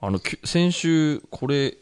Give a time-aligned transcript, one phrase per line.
[0.00, 1.76] あの、き先週、これ、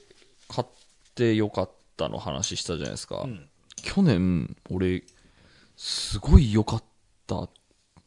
[0.49, 0.67] 買っ
[1.15, 3.17] てよかったの話したじゃないですか。
[3.25, 3.49] ん
[3.83, 5.05] 去年、俺、
[5.77, 6.85] すごい良かっ
[7.27, 7.49] た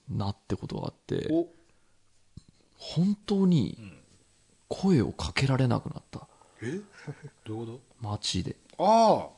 [0.09, 1.47] なってことがあって、お
[2.75, 3.77] 本当に
[4.67, 6.27] 声をかけられなくなった。
[6.61, 6.79] え？
[7.45, 8.55] どういうこ街で。
[8.77, 9.29] とあ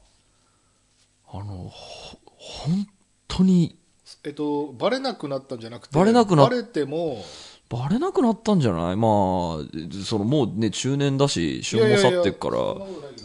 [1.33, 2.87] ああの、ほ、本
[3.27, 3.77] 当に、
[4.23, 7.23] えっとバレなくなったんじゃなくてバレなくなっバレても
[7.71, 8.97] バレなくなったんじゃない？
[8.97, 12.75] まあ、そのもうね、中年だし、旬も去ってっから、っ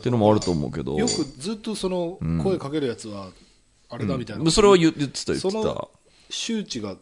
[0.01, 0.97] ていうのもあると思うけど。
[0.97, 3.31] よくずっとその声かけるやつは
[3.89, 5.89] あれだみたいな、それは言言ってた言ってそのた。
[6.31, 6.97] 周知が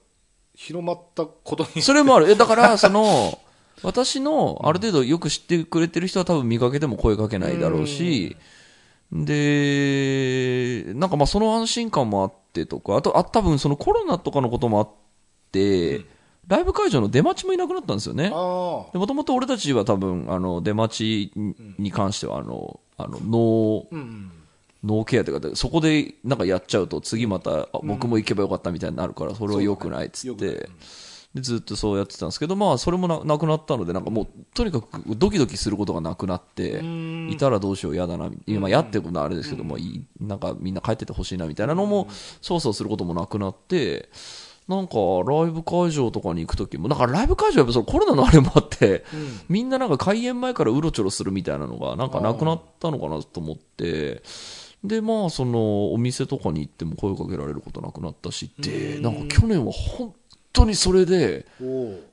[0.55, 1.83] 広まったことに。
[1.83, 2.31] それもある。
[2.31, 3.39] え、だから、 その、
[3.83, 8.37] 私の、ある程度よく知ってくれてる人は多分見かけても声かけないだろうし、
[9.13, 14.89] で、なんかまあその安心感もあってとか、あと、あ、多分そのコロナとかのこともあっ
[15.53, 16.01] て、
[16.47, 18.31] ライブ会場の出待ちもいなくなったんですよね。
[18.31, 21.33] もともと俺たちは多分、あの、出待ち
[21.79, 24.31] に関しては、あの、あの、脳、うん
[25.07, 30.69] ケアというか、そこでなんかやっちゃうと、次また、あ僕も行けばよかったみたいになるから、それは良くないっつって、
[31.35, 36.81] でずっとそうやってたんですけど、まあ、それもななくなったので、なんかもう、とにかくドキドキすることがなくなって、
[37.31, 39.79] いたらどうしよう、嫌だな、今、やってることはあれですけども、
[40.21, 42.07] なんかみんな帰っててほしいなみたいなのも、
[42.41, 44.11] そうそうすることもなくなって、
[44.67, 49.05] なんか、ライブ会場とかに行くときも、なんかライブ会場はやっぱそのコロナのあれもあって、
[49.49, 54.23] みんななんか開演前からうろちょろするみたいなのが、なんかなくなったのかなと思って、
[54.83, 60.15] で、まあ、その、お店とかに行っても声かけられることなくなったしで、なんか去年は本
[60.53, 61.47] 当にそれで、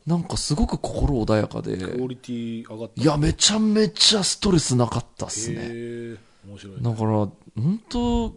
[0.06, 1.76] なんかすごく心穏やかクオで、
[2.08, 3.02] リティ上がった。
[3.02, 5.58] いや、めちゃめちゃストレスなかったっすね。
[5.58, 6.82] へえ面白いね。
[6.82, 8.36] だから、本当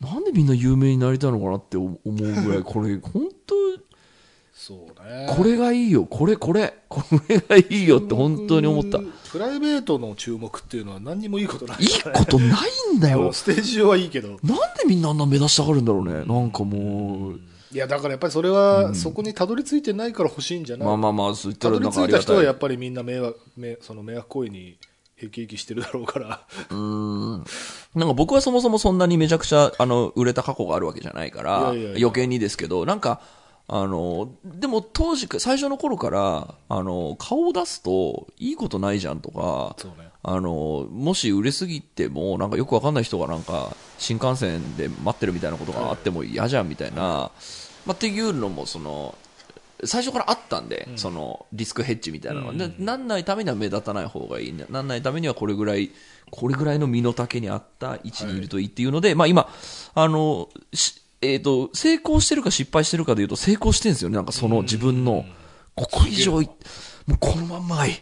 [0.00, 3.54] なんでみんな有名になりたいのかなって思うぐらい、これ、 本当
[4.52, 5.26] そうね。
[5.28, 8.98] これがいいよ、これ、これ、これがいいよって本当に思った。
[8.98, 12.56] いプライベートの注目っていうのは何にもいいことないいことな
[12.92, 13.32] いんだよ。
[13.34, 14.28] ステージ上はいいけど。
[14.28, 14.48] なんで
[14.86, 16.24] みんなあんな目指したがるんだろうね。
[16.24, 17.40] なんかもう、
[17.72, 22.44] いやだからやっぱりそれはそこにたどり着いてないから欲しいんじゃない、まあまあまあ、そう言ったたどりらなん着いた人はかありがたい。
[22.46, 24.76] やっぱりみんな迷惑めその迷惑行為に
[25.24, 26.40] へきへきしてるだろうから。
[27.94, 31.98] なんか僕はそもそもそんなにめちゃくちゃ、あの、売れた過去があるわけじゃないから、いやいやいや。
[31.98, 33.20] 余計にですけど、なんか、
[33.66, 40.10] あの、でも当時、最初の頃から、あの、顔を出すと、いいことないじゃんとか、ね。
[40.22, 47.30] あの、もし売れすぎても、なんかよくわかんない人がなんか、新幹線で待ってるみたいなことがあっても嫌じゃんみたいな、
[47.86, 49.14] まあ、っていうのも、その、
[49.86, 55.90] 最初からあったんで、その、リスクヘッジみたいなのは、でなんないためには目立たない方がいい、ね、なんないためにはこれぐらい、
[56.30, 59.48] これぐらいの身の丈に合った位置にいるといいっていうので、まあ今、
[59.94, 64.16] あの、しえっ、と、成功してるか失敗してるかでいうと成功してるんですよね。
[64.16, 65.24] なんかその自分の、
[65.74, 66.46] ここ以上い、
[67.06, 67.92] もうこのまんまがい。
[67.92, 67.94] い。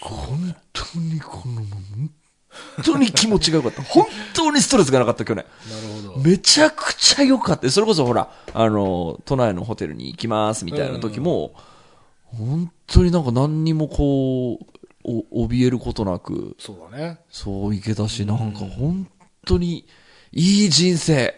[0.00, 1.76] 本当にこのまま、
[2.76, 3.82] 本当に気持ちが良かった。
[3.82, 5.44] 本当にストレスがなかった、去年。
[5.70, 7.70] なるほどめちゃくちゃ良かった。
[7.70, 11.54] それこそほら、あの、都内のホテルに行きますみたいな時も、
[12.24, 14.66] 本当になんか何にもこう、
[15.04, 19.08] お怯えることなく、そうだねそういけたし、なんか本
[19.44, 19.86] 当に、
[20.32, 21.34] いい人生。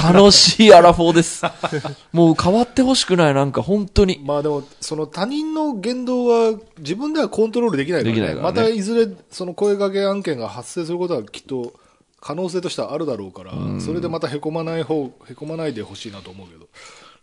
[0.00, 1.42] 楽しいアラフォーです。
[2.12, 4.20] もう変わってほしくない、なんか本当に。
[4.24, 11.72] まあでもその他人の言動は自分ではコントロールできないから,、ね、できないからねまたいずれその声掛け案件が発生することはきっと
[12.26, 16.66] 可能性としてはあるだろうから、それでまたへこまない方へこまないでほしいなと思うけど。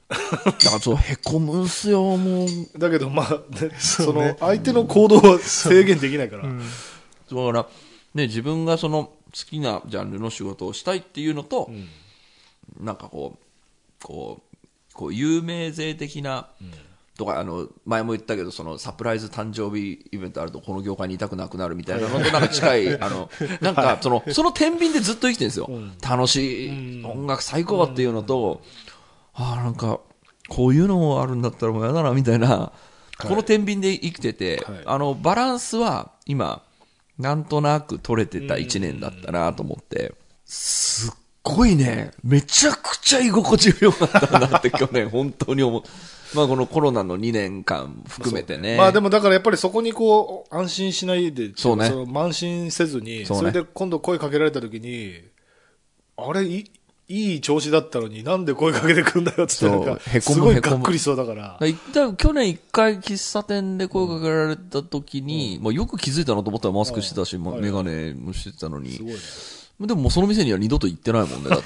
[0.07, 2.79] だからそう、へこむんすよ、もう。
[2.79, 3.31] だけどまあ、
[3.61, 7.67] ねその相手の行動は制限できないから、だから、
[8.13, 11.69] ね、自分がその好きなジャンルの仕事をしたいっていうのと、
[12.79, 16.47] なんかこう、こう、こう有名税的な、
[17.17, 23.29] とか、あの、前も言ったけど、そのサプライズ誕生日イベントあると、この業界にいたくなくなるみたいなのとなんか近い、 あの、
[23.61, 25.69] なんか、その、その天秤でずっと生きてるんですよ。
[26.01, 28.61] 楽しい、音楽最高っていうのと、
[29.33, 29.99] ああ、なんか、
[30.49, 32.71] こういうのもあるんだったらもうやだな、みたいな、
[33.19, 34.81] この天秤で生きてて、はい。
[34.85, 36.63] あの、バランスは今、
[37.19, 40.13] なんとなく取れてた1年だったなと思って、
[40.45, 41.11] すっ
[41.43, 45.83] ごいね、めちゃくちゃ居心地が良かったなって去年本当に思う。
[46.35, 48.77] まあこのコロナの2年間含めてね。
[48.77, 51.89] まあでもだからやっぱりそこにこう安心しないで、そうね。
[51.89, 53.39] の慢心せずに、そね。
[53.39, 55.15] そうれで今度声かけられた時に、
[56.17, 56.71] あれい
[57.09, 59.95] いい調子だったのになんで声かけてくんだよってなんかそう。
[59.95, 61.59] へこむすごいがっくりしそうだから。
[61.67, 68.91] 一旦去年一回喫茶店で声かけられた時に、まあよく気づいたなと思ったらマスクしてたし、メガネもしてたのに。
[68.91, 69.19] す、ごいね。
[69.79, 71.65] でももうその店には二度と行ってないもんね、だって。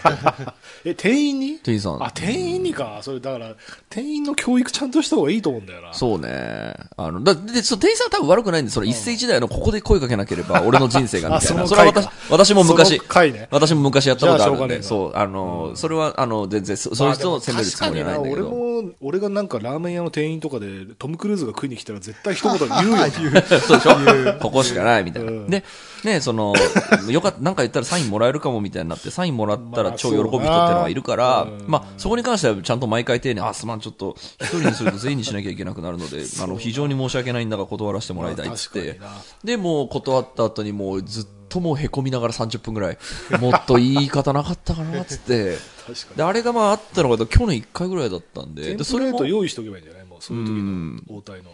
[0.92, 1.60] え、店員に？
[1.60, 2.04] 店員さん。
[2.04, 3.00] あ、店員にか。
[3.02, 3.54] それ、だから、
[3.90, 5.94] 店員の教育ちゃんとした方がいいと思うんだよな。
[5.94, 6.74] そうね。
[6.96, 11.62] あの、だ、で、その店員さんは多分悪くないんで、その一世一代のここで声かけなければ、俺の人生が みたいな。
[11.64, 13.48] のそれは私私も昔ね。
[13.52, 18.48] 私も昔やったことあるんで、じゃあしょうがねえなそう、あの、それは、あの、全然、そそういう人を責めるつもりはないんだけど。
[18.50, 20.68] 俺も、俺がなんかラーメン屋の店員とかで、
[20.98, 22.98] トム・クルーズが食いに来たら絶対一言言うよ。
[23.60, 24.34] そうでしょ？
[24.40, 25.32] ここしかないみたいな。
[25.32, 25.64] うんで、
[26.04, 26.54] ね、その、
[27.10, 39.00] よかった、なんか言ったらサインもらえるかもみたいになって、サインもらったら超喜ぶ人っていうのがいるから、まあそこに関してはちゃんと毎回丁寧に、あ、すまん、ちょっと、一人にすると全員にしなきゃいけなくなるので、 あの、非常に申し訳ないんだが断らせてもらいたいっつって
[39.44, 42.98] で、もう断った後にもうずっともう凹みながら30分ぐらい、
[43.40, 45.58] もっと言い方なかったかなっつって、
[46.16, 50.06] で、あれがまああったのが去年1回ぐらいだったんで、で、それもプレート、用意しとけばいいんじゃない？
[50.06, 51.04] もう、そういう時うん。
[51.10, 51.52] の応対の。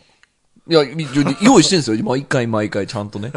[0.69, 0.95] いや、い
[1.41, 2.03] 用意してんですよ。
[2.03, 3.31] 毎回毎回ちゃんとね。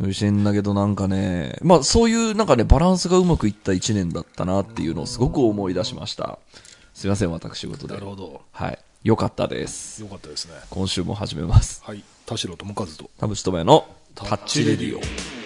[0.00, 6.38] 用意してんだけどなんかね、まあそういうなんかね、バランスがうまくいった一年だったなっていうのをすごく思い出しました。
[6.94, 7.94] すいません、私事で。
[7.94, 8.40] なるほど。
[8.52, 8.78] はい。
[9.04, 10.02] よかったです。
[10.02, 10.54] よかったですね。
[10.70, 11.82] 今週も始めます。
[11.84, 12.02] はい。
[12.26, 13.10] 田代智和と。
[13.18, 15.39] 田淵智也のタッチレディオ。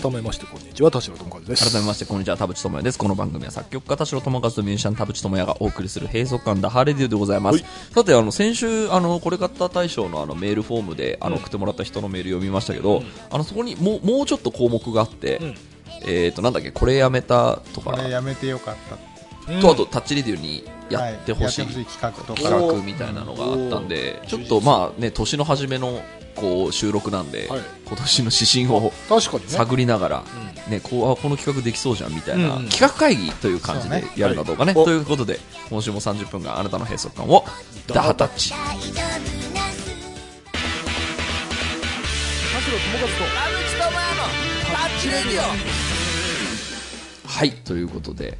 [0.00, 0.92] 改めまして、こんにちは。
[0.92, 1.72] 田代智和です。
[1.72, 2.98] 改めまして、こんにちは、田淵智也です。
[2.98, 7.64] この番組は作曲家田代智和とミュージシャン田淵智也がお送りする閉塞感ダハーレディオでございますはい。
[7.92, 15.54] さて、あの、先週、あの、これ買った大賞のあの、メールフォームで、あの、送ってもらった人のメール読みましたけど、あの、そこにもう、もうちょっと項目があって、ん
[16.06, 26.00] えっと、なんだっけ、これやめたとかこ、れやめてよかったうんと、あと、タッチレディオにやってほしいはい企画とか企画みたいなのがあったんで、ちょっとまあね、年の初めの、
[26.40, 29.50] こう、収録なんではい、今年の指針を、確かにね。
[29.50, 30.24] 探りながら、
[30.68, 32.68] ね、こうあこの企画できそうじゃんみたいな、うんうん。
[32.68, 34.74] 企画会議という感じでやるかどうかね。
[34.74, 34.84] はい。
[34.84, 35.40] ということで、
[35.70, 37.44] 今週も30分間あなたの閉塞感を
[37.86, 38.26] ダハタ。
[38.26, 38.50] ッチ。
[38.50, 38.66] 田代
[45.14, 45.44] 智和
[47.26, 48.36] はい、ということで、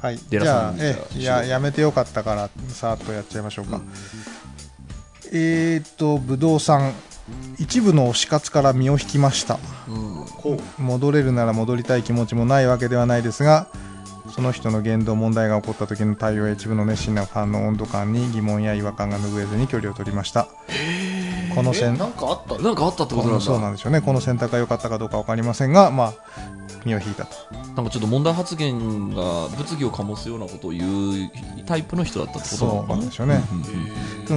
[0.00, 0.20] はい。
[0.30, 3.80] デラじゃあさんじゃあえややめてよかったからさーっとやっちゃいましょうか、
[5.32, 6.92] えーっと武道さん
[7.58, 9.58] 一部の推し活から身を引きました。
[9.88, 13.68] うん、戻れるなら戻りたい気持ちもないわけではないですが
[14.30, 20.48] その人の言動問題が起こった時の対応や一部の熱心なファンの温度感に疑問や違和感が拭えずに距離を取りました。
[21.54, 23.44] このえ、選なんかあったなんかあったってことなんだ。
[23.44, 24.00] そうなんでしょうね。
[24.00, 26.14] この選択が良かったかどうか分かりませんがまあ
[26.84, 27.36] 身を引いたと。
[27.74, 31.30] なんかちょっと問題発言が物議を醸すようなことを言う
[31.66, 32.94] タイプの人だったってことなのそかな。
[32.94, 33.40] うなんでしょうね、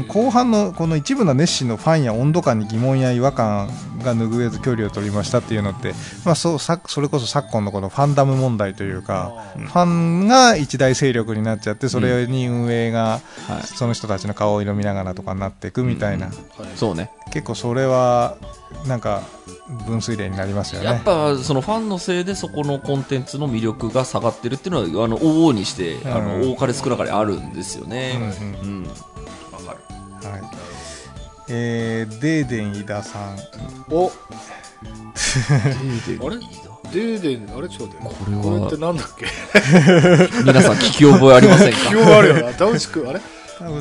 [0.07, 3.67] 後半のこの一部の熱心のファンや温度感に疑問や違和感
[4.03, 5.93] が拭えず距離を取りましたっていうのって、
[6.23, 13.67] まあ、そうさそれこそ昨今のこのファンダム問題というか、ファンが一大勢力になっちゃってそれに運営がはい。
[13.67, 16.35] その人たちの顔色見ながらとかになっていくみたいな、はい。
[16.75, 17.00] そうね。
[17.31, 18.36] 結構それは
[18.86, 19.21] なんか
[19.88, 20.88] 分水嶺になりますよね。
[20.88, 21.03] やっ。
[21.03, 26.51] ぱそのファンのせいでそこのコンテンツの魅力が下がってるっていうのはあの往々にして、あのうん。
[26.53, 28.19] 多かれ少なかれあるんですよね。
[28.62, 28.83] うんうん。
[28.86, 28.95] はい。
[31.50, 33.38] えー、デーデン井田さん
[33.89, 34.12] お、あ
[36.25, 36.38] あれ？
[36.94, 37.95] デーデン、あれちょっと。
[37.98, 38.44] これは。
[38.44, 39.25] これってなんだっけ？
[40.45, 41.77] 皆さん聞き覚えありませんか？
[41.89, 42.53] 記憶あるよな。
[42.53, 43.21] 田淵君、あれ？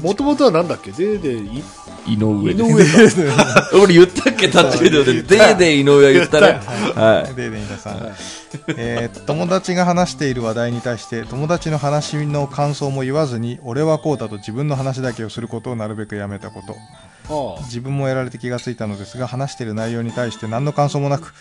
[0.03, 0.91] もともとはなんだっけ？
[0.93, 1.63] デーデン、い
[2.07, 2.53] 井上。
[2.53, 3.71] 井です上か。
[3.81, 4.49] 俺言ったっけ？
[4.49, 6.47] タッチビデオでデーデー井上は言ったね。
[6.95, 8.13] はデーデン井田さん、
[8.77, 16.77] えー友達が話している話題に対して友達の話の感想も言わずに俺はこうだと自分の話だけをすることをなるべくやめたこと。
[17.67, 21.33] 自分もやられて気がついたのですが話している内容に対して何の感想もなく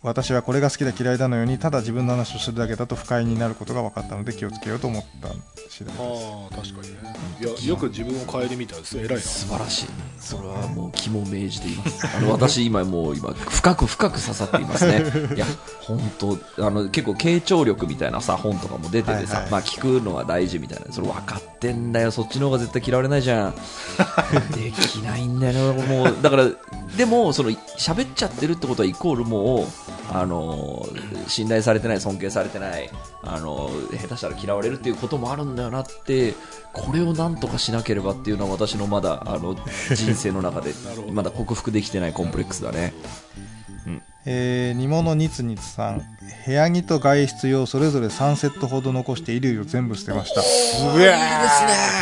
[0.00, 5.28] 私はこれが好きだ嫌いだのようにただ自分の話をするだけだと不快になることが分かったので気をつけようと思った。
[5.68, 6.98] 次第ですああ、確かにね。
[7.40, 8.96] いや、よく自分を顧みたんです。
[8.96, 9.18] 偉いな。
[9.18, 9.86] 素晴らしい。
[10.20, 12.16] それはもう肝銘じています。
[12.16, 15.02] あの私今もう今深く深く刺さっていますね。
[15.34, 15.44] いや
[15.80, 19.50] 本当あの結構傾聴力みたいなさ本とかも出ててさ、はいはい。
[19.50, 20.92] まあ聞くのは大事みたいな。
[20.92, 22.12] それ分かってんだよ。
[22.12, 23.54] そっちの方が絶対嫌われないじゃん。
[24.54, 26.44] できないんだよもうだから
[26.96, 29.66] でもその喋っちゃってるってことはイコールもう
[30.10, 30.86] あの
[31.26, 32.90] 信頼されてない尊敬されてない
[33.22, 36.34] あの下手したら嫌われるっていうこともあるんだよなって
[36.72, 39.54] これをなんとかしなければっていうのは私のまだあの
[39.94, 40.72] 人生の中で
[41.12, 42.94] まだ克服できてないコンプレックスだね
[44.30, 46.02] えー煮物につにつさん
[46.46, 50.42] 部屋着と外出用それぞれ3セットほど残して衣類を全部捨てました。
[50.42, 51.14] すげえ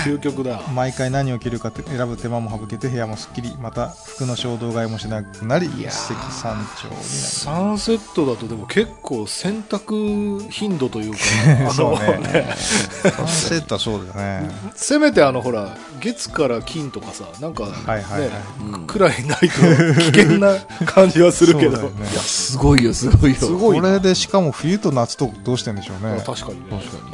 [0.04, 0.60] 究極だ。
[0.74, 3.56] 毎回何を着るかって選ぶ手間も省けて部屋もすっきり。
[3.58, 11.18] また服の衝動買いもしなくなり一石三鳥になります3セットだとでも結構洗濯頻度というか。
[11.68, 12.48] あそうのね。
[13.02, 14.50] 3セットはそうだよね。
[14.74, 18.30] せめてあのほら月から金とかさなんか、ねはいはいはい。
[18.60, 20.56] うんくらいないと危険な
[20.86, 22.15] 感じはするけど、そうだよね。
[22.15, 23.36] いや、すごいよ、すごいよ。
[23.36, 23.88] すごいな。
[23.88, 26.16] これでしかも冬と夏とどうしてんでしょうね。
[26.18, 26.66] あ確かにね。
[26.70, 27.10] 確か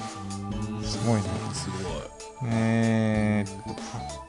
[0.77, 0.85] に。
[0.85, 1.23] すごいね。
[1.53, 2.51] すごい。
[2.51, 3.83] えーっと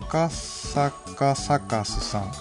[0.06, 2.32] 赤坂サカスさん、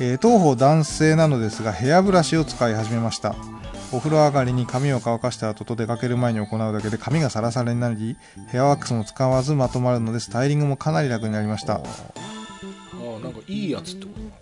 [0.00, 3.34] えー当方男性なのですがヘアブラシを使い始めました。
[3.92, 8.16] お風呂上がりに髪を乾かした後と出かける前に行うだけで髪がサラサラになり
[8.48, 11.74] ヘアワックスも使わずまとまるのでスタイリングもかなり楽になりました。
[11.74, 11.82] ああ
[13.20, 14.41] なんかいいやつってこと？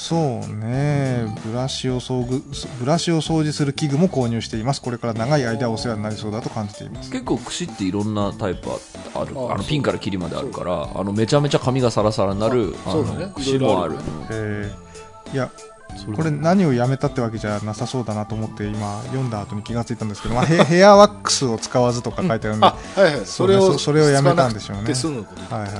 [0.00, 1.26] そうね。
[1.44, 2.42] ブラシを掃除
[2.78, 4.80] ブラシを掃除する器具も購入しています。
[4.80, 7.10] これから長い間お世話になりそうだと感じています。
[7.10, 8.70] 結構櫛っていろんなタイプ
[9.14, 13.30] あるあのピンからキリまであるからあのめちゃめちゃ髪がサラサラになるあそうだね。
[13.36, 13.96] 櫛もある。
[14.30, 14.90] えー
[15.34, 15.50] いや
[15.96, 23.26] それこれ何をやめたってわけじゃなさそうだなと思って今読んだ後に気がついたんですけど、まあ、ヘ ヘアワックスを使わずとか書いてあるんで、あはいはい。
[23.26, 24.82] それをそれをやめたんでしょうね。
[24.82, 25.72] 使わなくて済むことはいはい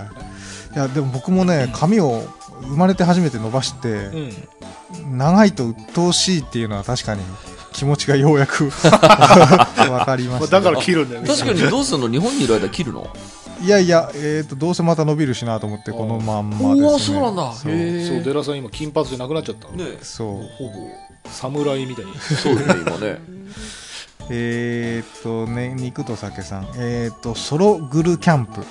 [0.74, 2.22] いやでも僕もね髪を
[2.62, 5.18] 生まれて初めて伸ばして、うん。
[5.18, 7.22] 長いと鬱陶しいっていうのは確かに
[7.72, 8.70] 気持ちがようやく
[9.90, 11.28] わかりままあ、した、だから切るんだよね。
[11.28, 12.08] 確かにどうするの？
[12.08, 13.06] 日本にいる間切るの？
[13.62, 17.52] いやいや、えー、とどうせまた伸びるしなと思ってこのまんまです、ね、おおそうなんだ。
[17.52, 17.72] そう。
[17.72, 19.74] デラさん今金髪じゃなくなっちゃったの。
[19.74, 19.98] ね。
[20.02, 20.28] そう。
[20.56, 20.90] ほぼ
[21.30, 22.12] 侍みたいに。
[22.18, 23.18] そうだね今ね。
[24.32, 26.68] えー、っとね肉と酒さん。
[26.76, 28.62] えー、っとソログルキャンプ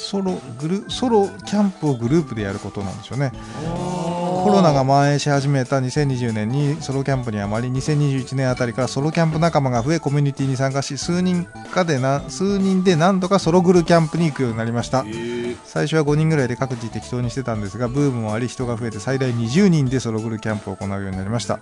[0.00, 3.32] ソログルソロキャンプをグループでやることなんでしょうね。
[3.62, 15.04] コロナが蔓延し始めた2020年にソロキャンプにあまり2021年あたりからソロキャンプ仲間が増えコミュニティに参加し数人かでな数人で何度かソログルキャンプに行くようになりました。
[15.06, 15.54] え。
[15.64, 21.60] 最初は5人ぐらいで各自適当にしてたんですがブームもあり人が増えて最大20人でソログルキャンプを行うようになりました。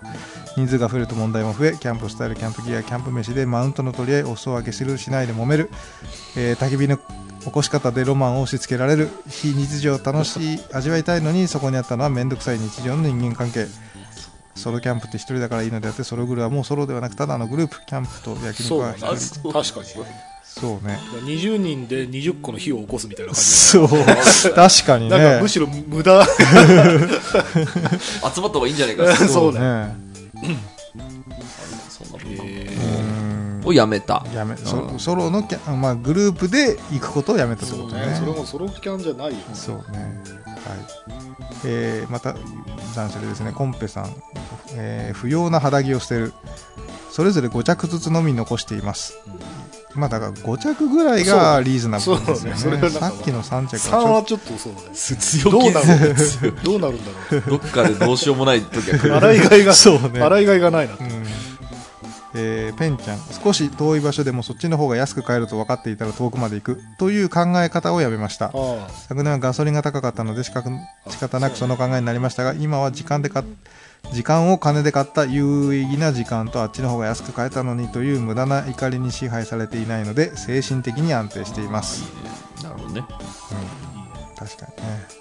[0.55, 5.69] 人数が増えると問題も増えキャンプスタイルキャンプギアキャンプ飯でマウントの取り合いお裾分けするしないで揉める、
[6.37, 6.97] えー焚き火の
[7.49, 13.67] 起こし方でロマンを押し付けられる非日常を楽しい味わいたいのにそこにあったのは面倒くさい日常の人間関係。
[14.55, 20.05] ソロキャンプって一人だからいいのであってソログルはもうソロではなくただのグループキャンプと焼肉は一そう人確かに。
[20.43, 20.99] そうね。
[21.23, 23.49] 20人で20個の火を起こすみたいな感じ。
[23.49, 23.87] そう。
[23.87, 25.17] 確かにね。
[25.17, 26.25] なんかむしろ無駄。
[26.27, 29.15] 集まった方がいいんじゃないか。
[29.15, 29.59] そうね。
[29.59, 29.95] ね。
[31.89, 32.17] そんな
[33.69, 34.23] をやめた。
[34.33, 38.07] やめそうんソロのキャ、まあ、グループで行くことをやめたってことね。
[38.07, 38.15] ね。
[38.15, 39.99] それもソロキャンじゃないよそうね。
[39.99, 40.59] はい。
[41.65, 42.35] えーまた
[42.93, 44.15] 残暑でですねコンペさん、
[44.75, 46.33] えー不要な肌着を捨てる。
[47.11, 49.17] それぞれ5着ずつのみ残しています、
[49.95, 52.57] まあだから5着ぐらいがリーズナブルですよね。
[52.57, 54.89] そうそうねそさっきの3着3ははちょっとそうだね。
[54.93, 57.41] 強どうなるどうなるんだろう。
[57.49, 59.15] どっかでどうしようもない時は来る。
[59.15, 60.21] 洗いがいがそうね。
[60.21, 61.48] 洗いがいがないなっと、うん
[62.35, 68.51] えーペンちゃん少し遠い場所でもそっちの方が安く買えると分かっていたら遠くまで行くという考え方をやめました。
[69.07, 70.69] 昨年はガソリンが高かったので仕方
[71.09, 73.29] 仕方なくその考えになりましたが今は時間で
[74.11, 82.03] 時間を金で買った有意義な時間とあっちの方が安く買えたのにという無駄な怒りに支配されていないので精神的に安定しています、
[82.63, 83.01] なるほどね。
[83.01, 85.18] うん、確かにね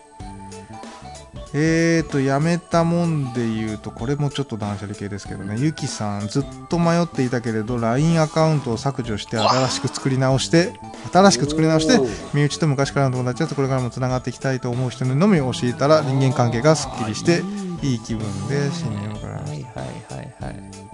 [1.55, 5.57] えーとやめたもんで言うとこれもちょっと断捨離系ですけどね。
[5.59, 10.79] ゆきさんずっと迷っていたけれど LINE アカウントを削除して新しく作り直して
[11.13, 11.99] 新しく作り直して
[12.35, 17.43] 身内と昔からの友達だとこれからもつながっていきたいと思う人にのみ教えたら人間関係がすっきりして
[17.83, 20.89] いい気分で新年を迎えましはいはいはいはい。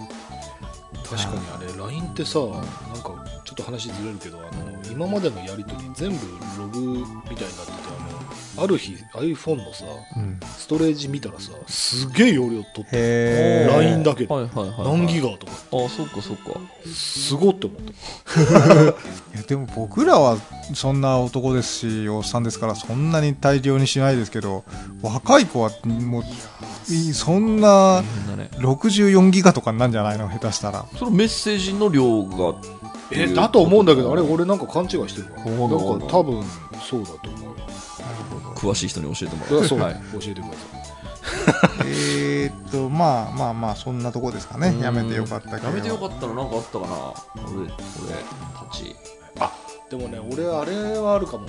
[1.04, 2.50] 確かにあれ LINE ってさなん
[3.02, 4.48] かちょっと話ずれるけどあの
[4.90, 6.16] 今までのやり取り全部
[6.58, 8.03] ログみたいになってて
[8.56, 9.84] ある日 iPhone のさ
[10.14, 13.72] た、うん、ストレージ見たらさすげえ容量取ってへー。
[13.72, 14.34] LINE だけで。
[14.34, 14.98] はいはいはいはい。
[14.98, 15.52] 何ギガとか。
[15.72, 16.60] あそっかそっか。
[16.86, 18.72] すごって思った。
[19.34, 20.38] いやでも僕らは
[20.74, 24.64] そんな男ですしおっさんですからそんなに大量にしないですけど
[25.02, 26.24] 若い子はもう
[26.92, 28.50] いそんなみんなね。
[28.58, 30.28] 64ギガとかなんじゃないの？
[30.28, 30.86] 下手したら。
[30.98, 32.54] そのメッセージの量が。
[33.10, 35.44] えだと思うんだけどあれ俺なんか勘違いしてるわ。
[35.44, 35.90] そう。
[35.90, 36.42] なんか多分
[36.88, 37.54] そうだと思うよ
[38.64, 39.94] 詳しい人に教えてもらそれはい。
[40.12, 40.54] 教えてくださ
[41.84, 41.86] い。
[41.86, 44.78] えーっとまあまあまあそんなとこですかね。
[44.80, 45.68] やめてよかったけど。
[45.68, 46.96] やめてよかったのなんかあったかな。
[47.46, 48.96] 俺俺たち。
[49.90, 51.46] でもね俺あれはあるかも。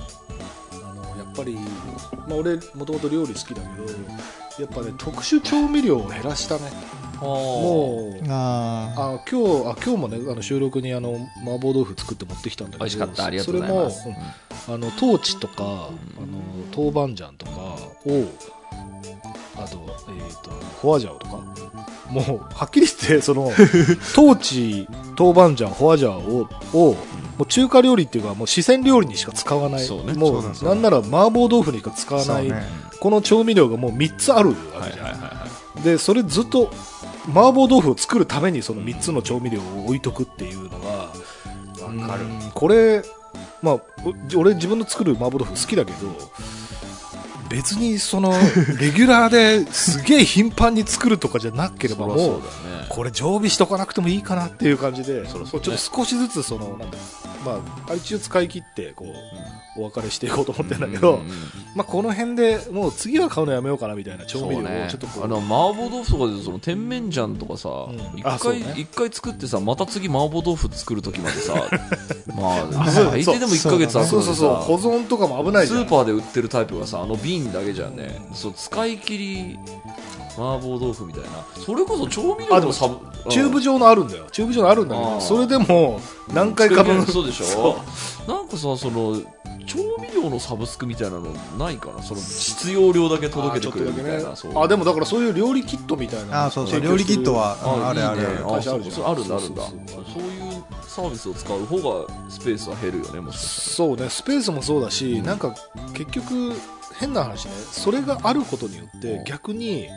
[0.73, 1.57] あのやっぱり、
[2.27, 6.63] まあ、俺もともと料理好きだけどやっぱね特殊調味料を減らしたね
[7.21, 8.25] もう。
[8.29, 13.25] ああ今日あ今日もねあの収録にあの麻婆豆腐作って持ってきたんだけど美味しかった。
[13.25, 14.03] ありがとうございます。
[14.03, 14.19] それも、
[14.67, 14.75] うん。
[14.75, 15.91] あのトーチとか、あの
[16.75, 17.75] 豆板醤とかを
[19.57, 19.79] あと,、
[20.09, 21.37] えー、とホワジャオとか
[22.09, 26.95] もうはっきり言って そのトーチ豆板醤ホワジャオをを
[27.37, 29.83] もう中華料理っていうかもう四川料理にしか使わない。
[29.83, 30.13] そうね。
[30.13, 32.63] もそうなんなら麻婆豆腐にしか使わない、ね。
[32.99, 34.55] この調味料がもう3つあるわ
[34.85, 35.34] けじゃん、はいはいはいはい
[35.85, 36.71] でそれずっと
[37.29, 42.25] 麻婆豆腐を作るためにその3つの調味料を置いとくっていうのがわかる。
[42.25, 43.03] うんこれ
[43.61, 43.73] まあ
[44.33, 45.97] お俺自分の作る麻婆豆腐好きだけど
[47.49, 48.31] 別にその
[48.79, 52.41] レギュラーですげえ頻繁に作るとかじゃなければもう
[52.89, 56.97] これ常備しとかなくてもいいかなっていう感じでちょっと少しずつそのなんだ
[57.45, 59.05] まあ一応使い切ってこ
[59.77, 61.21] うお別れしていこうと思ってんだけど、
[61.75, 65.23] まあこの辺でもう次は買うのやめようかなみたいな調味料をちょっとこう。
[65.25, 65.47] あの麻
[65.77, 71.53] 婆豆腐とかでその甜麺醤とかさん一、回一回作ってさまた次麻婆豆腐作る時までさ
[72.35, 78.25] まあ最低でも1ヶ月空くそうのにそうそう保さ存とかも危ないスーパーで売ってるタイプがさあの瓶だけじゃんね。
[78.33, 79.59] そう使い切り
[80.37, 81.29] 麻婆豆腐みたいな。
[81.55, 82.99] それこそ調味料のサブ
[83.29, 84.27] チューブ状のあるんだよ。
[84.31, 85.99] チューブ状のあるんだけどそれでも
[86.33, 89.21] 何回か分そうでしそょなんかさその
[89.65, 92.03] 調味料のサブスクみたいなのないかな？
[92.03, 94.59] その必要量だけ届けてくれるみたいなそう。
[94.59, 96.45] あでもだからそういう料理キットみたいな。
[96.45, 99.63] あそうそう料理キットはああれあれあるあるんだあるんだ。
[99.63, 99.69] そ
[100.13, 105.53] そういうサービスを使う方がスペースは減るよねもしかしそうねスペースもそうだしなんか
[105.93, 106.53] 結局
[106.99, 107.51] 変な話ね。
[107.71, 109.87] それがあることによって逆に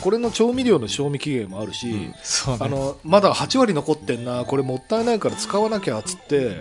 [0.00, 2.00] これの調味料の賞味期限もあるし、うん。
[2.00, 2.14] ね。
[2.60, 6.58] あのまだ8割残ってんなこれもったいないから使わなきゃっつって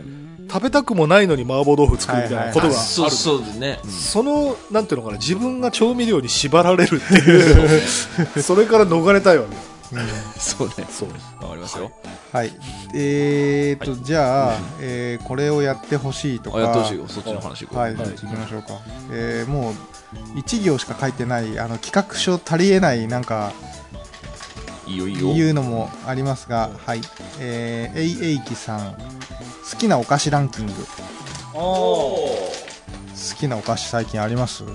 [0.51, 3.79] 食べたくもないのに麻婆豆腐作るみたいなことがある、たそうそうね。
[3.83, 7.81] うんそのなんていうのかな自分が調味料に縛られるっていう。
[8.41, 9.55] それから逃れたいわけ。
[9.55, 10.01] よ
[10.37, 10.73] そうね。
[10.89, 11.09] そう。
[11.43, 11.91] わかりますよ。
[12.31, 12.51] はい。
[12.93, 16.57] えーとじゃあえーこれをやってほしいとか。
[16.57, 17.07] あやってほしいよ。
[17.07, 17.79] そっちの話行こう。
[17.79, 18.79] はい、はい行きましょうか。
[19.11, 19.73] えーもう、
[20.35, 23.51] 1行しか書いてない、あの、企画書足りえない、なんか、
[24.87, 25.29] いいよいいよ。
[25.29, 27.01] いうのもありますが、はい。
[27.39, 30.73] えー、えいえいきさん、好きなお菓子ランキング。
[31.53, 32.19] 好
[33.37, 34.63] きなお菓子最近あります？
[34.63, 34.71] 好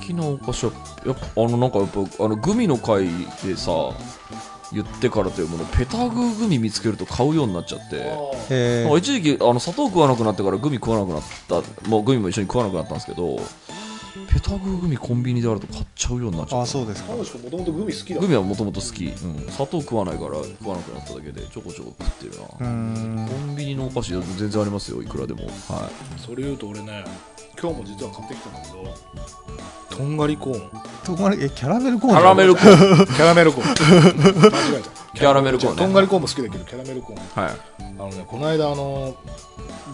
[0.00, 0.72] きなお菓子は
[1.04, 3.08] やっぱあのなんかやっぱあのグミの回
[3.44, 3.72] でさ
[4.72, 8.86] 言ってからというものペタグーグミ見つけると買うようになっちゃって。
[8.98, 13.40] 一時期あの砂糖食わなくなってからグミ食わなくなったもうグミも一緒に食わなくなったんですけど
[14.32, 16.70] ペタグーグミコンビニであると買っちゃうようになっちゃあ、った。
[16.70, 17.14] そうですか。
[17.14, 18.20] 彼女もともとグミ好きだ。
[18.20, 19.14] グミはもともと好き、うん、
[19.50, 22.64] 砂糖食わないから食わなくなっただけでちょこちょこ食ってるな、コ。
[22.64, 25.46] ンビニのお菓子全然ありますよいくらでも。
[25.46, 27.04] はそれ言うと俺ね
[27.60, 28.94] 今日も実は買ってきたんだけど
[29.96, 30.70] とんがりコーン。
[31.04, 33.06] とんがりえ、キャラメルコーンいキャラメルコーン。
[33.06, 33.66] キャラメルコーン。
[34.50, 35.18] 間違えた。
[35.18, 35.82] キャラメルコーンね。
[35.82, 37.44] とんがりコーンも好きだけどキャラメルコーン。
[37.44, 37.54] はい。
[37.80, 39.14] あのねこの間あの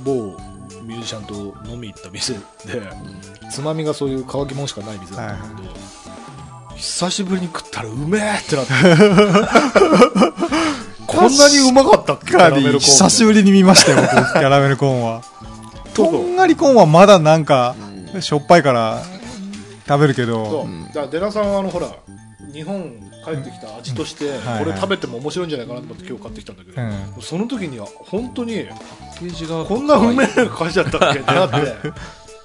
[0.02, 0.34] 某
[0.82, 1.34] ミュージシャンと
[1.68, 2.40] 飲み行った店で、
[3.50, 5.74] つまみがそういう乾き物しかない店だったんだけど、
[6.76, 8.72] 久しぶりに食ったらうめえってなって。
[11.06, 12.30] こんなにうまかったっけ？
[12.30, 12.80] キャラメルコーン。
[12.80, 15.22] 久しぶりに見ましたよ、僕、キャラメルコーンは。
[15.92, 17.74] とんがりコーンはまだなんか、
[18.20, 19.02] しょっぱいから
[19.90, 21.88] 食べるけそど、うだからデナさんはあのほら
[22.52, 27.22] 日本帰ってきた味として、これ食べても面白いんじゃないかなと思って今日買ってきたんだけど、うん。
[27.22, 31.56] その時には本当にページがこんなうめえの会社だったっけってなって。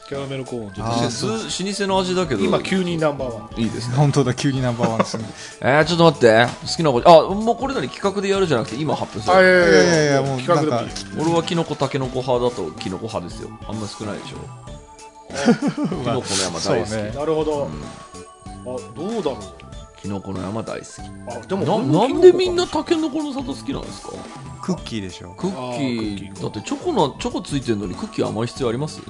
[0.07, 2.45] キャラメルコーン老舗の味だけど。
[2.45, 3.59] 今急にナンバーワン。
[3.59, 3.95] いいですね。
[3.95, 5.25] 本当だ、急にナンバーワンですね。
[5.61, 6.47] えー、ちょっと待って。
[6.61, 9.35] 好きなお菓子あもうこれなり企画でやるじゃなくて今発表する。
[9.35, 10.87] あいやいやいやもう企画でもいい。
[11.17, 13.49] 俺はキノコタケノコ派だとキノコ派ですよ。
[13.67, 14.64] あんま少ないでしょ
[15.29, 17.11] キノコの山大好き、ね。
[17.15, 17.69] なるほど、
[18.65, 19.39] あどうだろう。
[20.01, 20.89] キノコの山大好き。
[21.27, 24.09] あでもなんでみんなタケノコの里好きなんですか？
[24.61, 25.29] クッキーでしょ。
[25.35, 25.71] クッキあー。
[25.71, 29.01] クッーキーだってチョコのチョコついてるのにクッキー甘い必要あります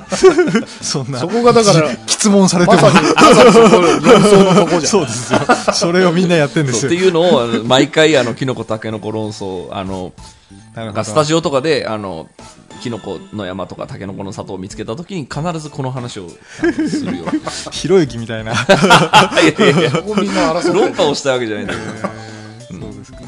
[0.82, 1.18] そんな。
[1.18, 1.28] そ。
[1.28, 2.80] こがだから 質問されても。
[2.80, 5.40] まさにまさにそこ論争のとこじゃんそうですよ。
[5.74, 6.80] それをみんなやってんですよ。
[6.82, 10.12] そうっていうのをあの毎回あのキノコタケノコ論争あの
[10.74, 12.28] なスタジオとかであの
[12.80, 17.24] キノコの山とかタケノコの里を見つけた時に必ずこの話をするよ
[17.70, 18.52] ひろゆきみたいな。
[19.42, 19.90] いやいやいや
[20.72, 22.20] 論破をしたいわけじゃないんだけど
[22.80, 23.18] そうですか。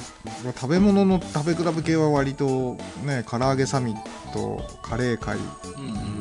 [0.56, 5.38] 食べ物の食べ比べ系は割とね、唐揚げサミット、カレー会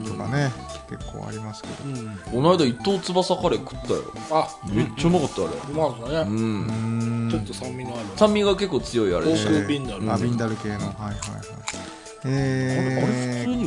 [0.08, 0.52] とかね、
[0.90, 1.76] 結構ありますけど。
[1.86, 2.20] うん。
[2.32, 4.04] この間一等翼カレー食ったよ。
[4.32, 6.36] あめっちゃうまかったあれうまかったね、うん。
[6.36, 7.30] うーん。
[7.32, 8.00] ちょっと酸味のある。
[8.16, 10.76] 酸味が結構強いあれでしポークビンダル、あ、ビンダル系の。
[10.76, 12.01] はいはいはい。
[12.24, 13.66] あれあれえー、普通に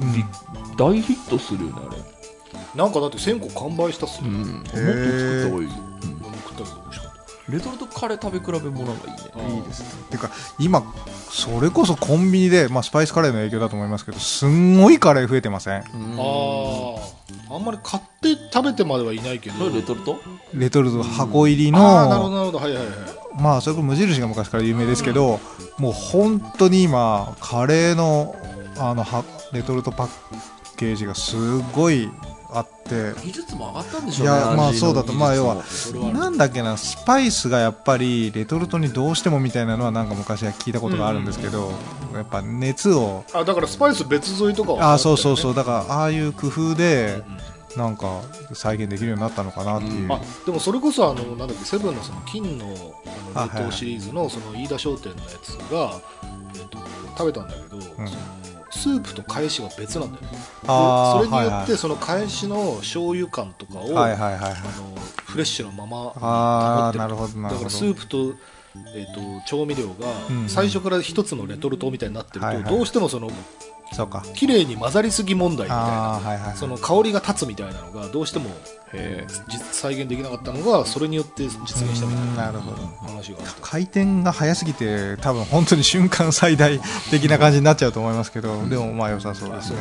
[0.00, 0.24] うんび
[0.76, 1.98] 大ヒットするよねあれ。
[2.74, 4.32] なんかだって1000個完売したっすよ、うん。
[4.34, 7.12] もっと作った方がいいよ俺も食ったけど美味しかっ
[7.48, 9.54] レトルトカレー食べ比べもなんかいいね。
[9.56, 9.86] いいですね。
[10.10, 10.82] てか、今、
[11.30, 15.78] それこそコンビニで、まあ、スパイスカレーの影響だと思いますけど、すんごいカレー増えてません？
[15.78, 15.82] あ
[17.48, 19.70] ああんまり買って食べてまではいないけど。
[19.70, 20.18] レトルト？
[20.54, 22.58] レトルト箱入りああなるほどの、なるほど。
[22.58, 22.94] はいはいはい。
[23.40, 25.38] まあ、それこそ無印が昔から有名ですけど、
[25.78, 28.34] もう本当に今、カレーの、
[28.78, 30.08] あの、はレトルトパッ
[30.76, 32.10] ケージがすごい
[32.50, 35.12] あって、技術も上がったんでしょうねいやまあそうだと。
[35.12, 35.62] まあ要は
[36.12, 41.72] なんだっけな、スパイスがやっぱりレトルトにどうしてもみたいなのはなんか昔は聞いたことがあるんですけど、
[42.14, 47.22] やっぱ熱を、あだからスパイス別添いとかはあそうそうそう、うだからああいう工夫で、
[47.76, 48.22] なんか
[48.54, 50.12] 再現できるようになったのかなっていう。
[50.12, 56.00] あでもそれこそあのなんだっけセブンのその金の冷凍シリーズのその飯田商店のやつが、
[56.54, 56.78] えっと
[57.18, 58.08] 食べたんだけど、その
[58.70, 60.38] スープと返しが別なんだよね。
[60.62, 64.40] それによっはいてその返しの醤油感とかを、はいはいはいはい。
[64.40, 64.94] あの
[65.26, 67.04] フレッシュなままああ、保ってる。
[67.04, 67.70] なるほどなだから。
[67.70, 68.34] スープと,、
[68.94, 73.30] えっと調味料がうん最初から一つのレトルトみたいになってると、どうしてもその
[73.92, 74.22] そうか。
[74.34, 76.56] 綺麗に混ざりすぎ問題みたいなはいはい。
[76.56, 78.50] その香りが立つみたいなのがどうしても
[79.48, 82.76] 実再現できなかったのがそれによって実現したみたいななるほど。
[83.06, 89.78] 話が回転が早すぎて、多分本当に瞬間最大的な感じになっちゃうと思いますけど、でもまあ良さそうですね。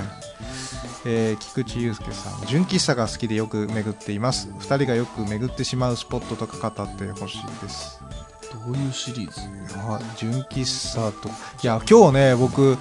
[1.08, 4.50] えー菊池雄介さん、純喫茶が好きでよく巡っています。
[4.58, 8.02] 二人がよく巡ってしまうスポットとか語ってほしいです。
[8.52, 9.42] どういうシリーズ？
[9.78, 11.32] あ純喫茶と、い
[11.68, 12.78] や、今日ね、僕、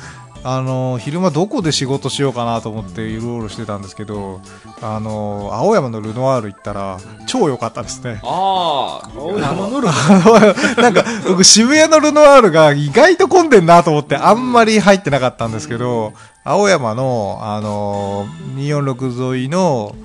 [0.47, 4.43] あの昼間どこで仕事しようかなと思っていろいろしてたんですけど、
[4.83, 8.21] あの青山のルノワール行ったら、超良かったですね。
[8.23, 9.89] ああ青山のル
[10.83, 16.13] なんか、僕、渋谷のルノワールが意外と混んでんなと思って、あんまり入ってなかったんですけど、
[16.45, 19.97] 青山の、あのー、246沿いの、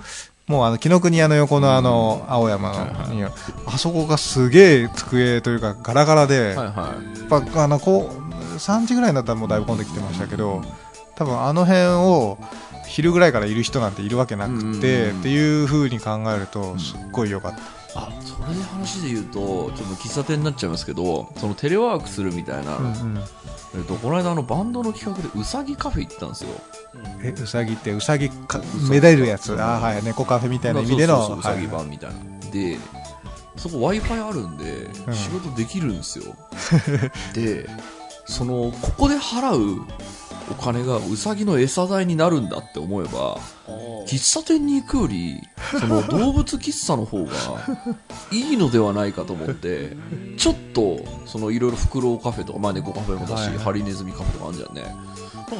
[0.48, 2.78] もうあの、紀ノ国屋の横のあの、青山の、
[3.68, 8.29] あそこがすげえ机というか、ガラガラで、やっぱ、あの、こう、
[8.60, 10.62] 3時ぐらいになったらもうだいぶ混んできてましたけど、
[11.16, 12.38] 多分あの辺を、
[12.88, 15.20] 昼ぐらいからいる人なんているわけなくて、うんうんうん。
[15.20, 17.80] っていう風に考えると、すっごい良かった。
[17.96, 23.20] あそれで話で言うとちょっと喫茶店になっちゃいますけどそのテレワークするみたいな、うん
[23.76, 26.50] えっと、この間あのバンドの企画でうさぎカフェ行ったんですよ。
[27.24, 29.54] え、うさぎって、うさぎか、めだえるやつ。
[29.54, 31.26] あーはい、猫カフェみたいな意味での。
[31.28, 32.78] そうさぎはい版みたいな、で
[33.58, 35.14] そこ w i f i あるんでうん。
[35.14, 36.36] 仕事できるんですよ、
[37.34, 37.70] で
[38.30, 39.86] そのここで払う
[40.52, 43.38] お金がうさぎの餌代になるんだって思えば
[44.08, 45.42] 喫茶店に行くより
[45.80, 47.32] その動物喫茶の方が
[48.32, 49.96] いいのではないかと思って
[50.38, 54.96] ちょっとそのいろいろフクロウカフェとか、まあ、猫カフェもだし、ハリネズミカフェとかあるじゃんね。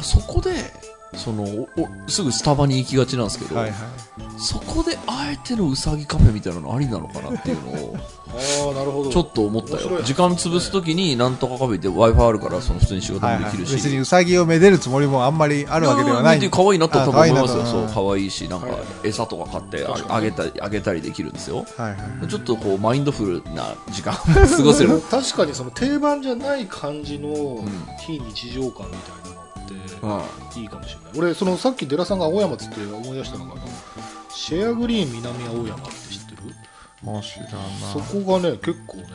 [0.02, 0.52] そこで
[1.16, 1.68] その
[2.08, 3.80] すぐスタバに行きがちなんですけど、はいはい。
[4.38, 7.98] そこであえてのうさぎカフェみたいなのありなのかなっていうのを
[8.30, 9.10] ああなるほど。
[9.12, 10.02] ちょっと思ったよ。
[10.04, 16.38] 時間潰すときになんとかカフェで w i f i あるからその普通に仕事はいはい、もできるし、別にうさぎをめでるつもりもあんまりあるわけではない。
[16.38, 17.66] やや可愛いなって多分思いますよ。
[17.66, 18.78] そう可愛いしなんかはい。
[19.04, 21.66] 餌とか買ってあげたりあげたりできるんですよ。
[21.76, 22.28] はいはい。
[22.28, 24.18] ちょっとこうマインドフルな時間を
[24.48, 25.02] 過ごせる。
[25.10, 27.70] 確かにその定番じゃない感じのん。
[28.00, 29.39] 非日常感みたいな
[29.74, 30.64] ってい。
[30.66, 33.62] いかもしれない、俺そのさっき寺さんが青山っつって思い出したのが
[34.30, 36.42] シェアグリーン南青山って知ってる？
[37.04, 37.50] もう知らん
[37.94, 38.06] そな。
[38.26, 39.06] こがね結構ね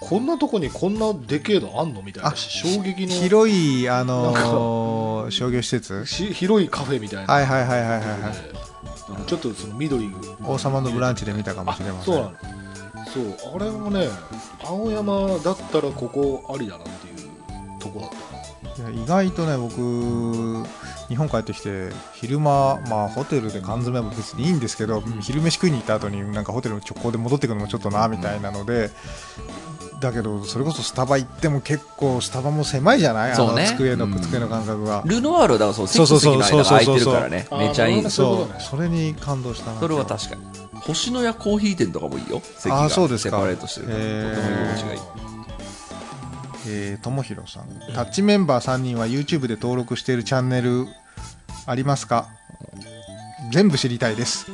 [0.00, 6.04] こんなとこにこんなでけえのあんのみたいなあ衝撃の広い、あのー商業施設？
[6.06, 9.26] し広いカフェみたいな、はいはいはいはいはいはい。
[9.26, 10.10] ちょっとその緑
[10.44, 12.06] 王様のブランチで見たかもあしれませ。
[12.06, 12.36] そうんなの。
[13.06, 14.08] そうあれもね
[14.64, 18.16] 青山だったらここありだなっていうとこだった。
[18.16, 18.21] ない
[18.82, 20.66] や意外とね、僕、
[21.08, 28.90] 日本帰ってきて、昼間、まあ、ホテルで缶詰は別にいいんですけど、昼飯食いに行った後に、なんかホテルの直行で戻ってくるのもちょっとな、みたいなので、
[30.00, 33.32] だけど、それこそスタバ行っても結構、スタバも狭いじゃない？
[33.32, 33.66] あのそうね。
[33.76, 34.20] 机の、うん。
[34.20, 35.02] 机の感覚が。
[35.06, 36.42] ルノワールはだからそうそうそうそう。
[36.42, 38.10] そうそうからねめちゃいい。
[38.10, 39.78] そうそれに感動したな。
[39.78, 40.42] それは確かに。
[40.80, 42.42] 星のやコーヒー店とかもいいよ。
[42.58, 43.36] 席あがーそうですか。
[43.36, 44.16] セパレートしてるとても居
[44.74, 45.31] 心地がいい
[46.66, 47.68] えー、ともひろさん。
[47.94, 50.86] タッチメンバー3人は YouTube で登録しているチャンネル
[51.66, 52.28] ありますか？
[53.52, 54.46] 全部知りたいです。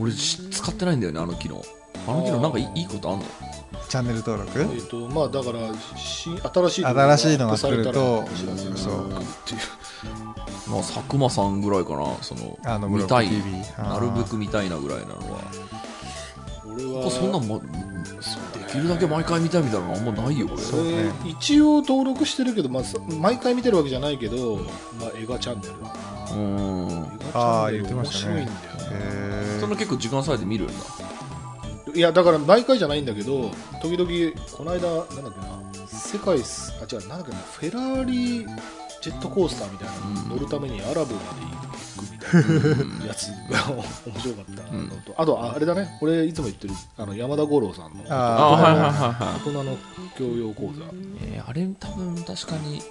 [0.00, 1.62] 俺し使ってないんだよねあの機能。
[2.06, 3.24] あの機能なんかいいいいことあんの？
[3.88, 4.60] チャンネル登録？
[4.60, 9.10] えっ、とまあだからし新しい新しいのが来るとアップされたらお知らせがそう。
[9.10, 9.14] っ
[9.44, 12.14] ていうまあ佐久間さんぐらいかな。
[12.22, 13.28] そのあの見たい。
[13.78, 15.38] なるべく見たいなぐらいなのは。
[15.52, 15.87] 俺
[16.84, 17.10] は。
[17.10, 20.62] そんなん、ま、できるだけ毎回見たいみたいなのあんまないよ俺。
[20.62, 21.12] そうね。
[21.22, 24.56] 俺一応登録してるけど、まあ、さ毎回見てるわけじゃないけど、
[25.00, 25.74] まあ、映画チャンネル。
[25.74, 27.02] うーん
[27.34, 28.34] あー言ってましたね。
[28.34, 28.98] 面白いんだよね
[29.56, 30.72] えそんな結構時間割いて見るんだ
[31.94, 34.08] いやだから毎回じゃないんだけど時々
[34.56, 38.46] この間なんだっけな世界すあ違うなんだっけなフェラーリ
[39.00, 41.60] ジェットコースターみたいなのに乗るためにアラブまで行
[41.96, 43.82] くみたいなやつが面
[44.20, 45.98] 白かったのと、あとああれだね。
[46.00, 49.76] 俺いつも言ってるあの山田五郎さんの大人の
[50.16, 50.84] 教養講座。
[50.84, 50.88] い、
[51.22, 52.82] えーあれ多分確かに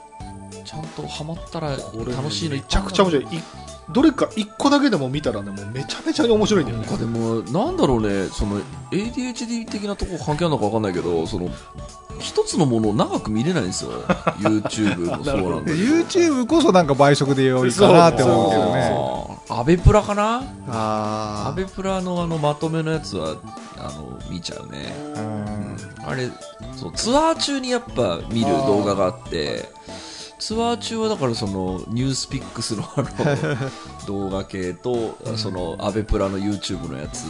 [0.65, 3.35] ちゃんとハマったら楽しいのいっめちゃくちゃ面い白い。
[3.37, 3.41] い
[3.89, 6.85] どれか一個だけでも見たらねもうめちゃめちゃに面白いんだよね。
[6.85, 8.59] なんかでもなんだろうねその
[8.91, 11.49] ADHD 的なとこ関係あるのか分かんないけどその
[12.19, 13.91] 一つのものを長く見れないんですよ。
[14.39, 19.37] YouTube もそうなんだ YouTube こそなんか倍速でよりかなって思うけどね。
[19.49, 20.43] アベプラかな？
[20.67, 23.37] アあベプラのあのまとめのやつは
[23.77, 24.93] あの見ちゃうね。
[25.15, 26.09] あうん。
[26.09, 26.29] あれ
[26.75, 29.69] そうツアー中にやっぱ見る動画があって
[30.39, 33.57] ツアー中はだからそのニュースピックスのあの
[34.05, 37.25] 動画系とそのアベプラの YouTube のやつ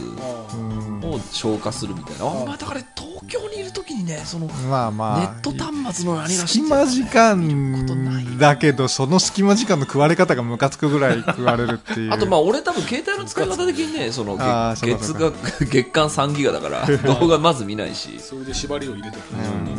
[0.54, 1.00] うん。
[1.00, 5.34] を消化するみたいな、あまあ、だから東京にいるときにねそのネまあまあ。
[5.36, 12.12] ット端末の何が隙間時間だけどその隙間時間の食われ方がムカつくぐらい食われるっていう。
[12.12, 16.86] あとまあ俺多分携帯の使い方的にねその月額月間3ギガだから
[17.20, 19.22] 動画まず見ないし、それで縛りを入れてる、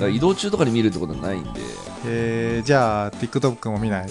[0.02, 0.16] うん。
[0.16, 1.50] 移動中とかに見るってことはないんで。
[2.06, 4.08] えーじゃあ TikTok も見ない。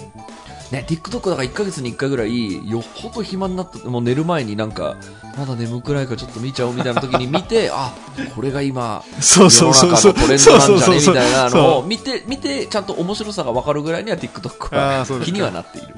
[0.70, 3.78] ね、TikTok だから1ヶ月に1回ぐらいよっぽど暇になった。
[3.88, 4.96] もう寝る前になんか
[5.38, 7.94] まだ眠くないからちょっと見ちゃおうみたいな時に見て あ
[8.34, 15.94] これが今そう世の中のトレンドなんじゃねみたいなのそを見て見てちゃんと面白さが分かるぐらいには TikTok は気にはなっている。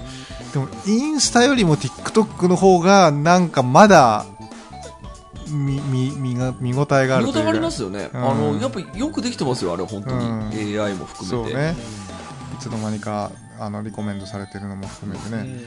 [0.53, 4.27] でもインスタよりも TikTok の方がなんかまだ
[5.49, 8.31] 見見見が見応えがある見応えがありますよね、うん。
[8.31, 10.83] あのやっぱよくできてますよあれ本当に、うん。
[10.83, 11.53] AI も含めて。
[11.53, 11.75] そうね。
[11.75, 12.10] い
[12.61, 15.61] つの間にかあのリコメンドされてるのも含めてね、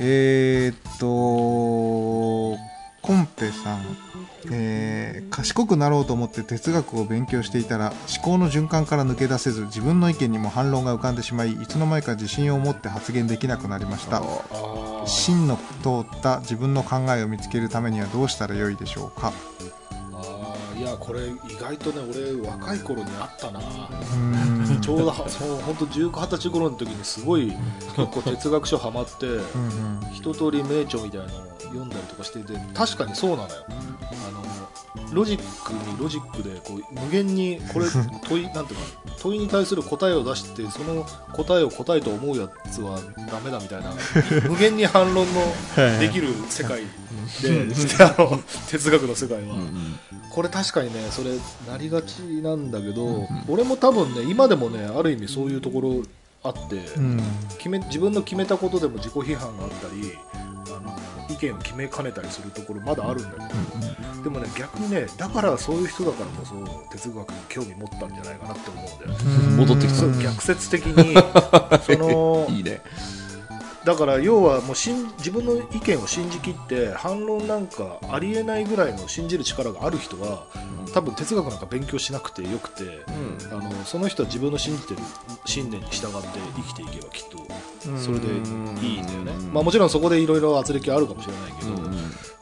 [0.00, 2.58] えー、っと
[3.00, 3.82] コンペさん、
[4.52, 14.16] えー賢くなろうと思って哲学を勉強していたら思考の循環から抜け出せず自分の意見にも反論が浮かんでしまいいつの間にか自信を持って発言できなくなりました。
[14.16, 15.06] あー。
[15.06, 15.62] 芯の通
[16.16, 19.32] った自分の考えを見つけるためにはどうしたらよいでしょうか
[20.78, 23.60] いやこれ意外とね俺若い頃にあったな。
[24.80, 27.52] ちょうどはそう本当19、20歳頃の時にすごい
[27.96, 29.26] 結構哲学書ハマって
[30.14, 33.64] 一通り名著みたいなのを読んだりとかしてて確かにそうなのよ。
[33.68, 33.72] あ
[34.30, 34.48] の
[35.12, 37.86] ロジックにロジックでこう無限にこれ
[38.28, 38.86] 問いなんていうか
[39.18, 43.92] 問いに対する答えを出してその答えを答えと思うやつはダメだみたいな
[44.48, 45.42] 無限に反論の
[46.00, 46.82] できる世界
[47.42, 47.66] で
[48.04, 49.56] あの哲学の世界は、
[50.30, 51.30] これ確かにねそれ
[51.70, 56.02] なりがちなんだけど、俺も多分ね今でもねある意味そういうところ
[56.42, 57.20] あって、うん。
[57.58, 60.96] 決め自分の決めたことでも自己批判があったりあの
[61.28, 63.36] 意見を決めかねたりするところまだあるんだけ
[64.18, 66.54] ど、でもね逆にねだからそういう人だからこそ
[66.90, 69.56] 哲学に興味持ったんじゃないかなって思うんだよね。
[69.56, 69.98] 戻ってきた。
[69.98, 71.14] そう逆説的に
[71.84, 72.80] そのいいね
[73.88, 80.46] だから要はもう信自分の意見を信じきって反論なんかありえないぐらいの信じる力がある人は
[80.92, 82.84] 多分哲学なんか勉強しなくてよくて、
[83.50, 85.00] あのその人は自分の信じてる
[85.46, 87.38] 信念に従って生きていけばきっと
[87.96, 91.72] それでいいんだよね、まあ、もちろんそこでいろいろ圧力あるかもしれないけど、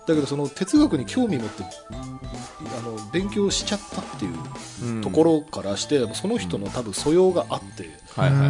[0.09, 7.89] だけどその哲学に興味持ってあの勉強しちゃったっていうところからして、その人の多分素養があって、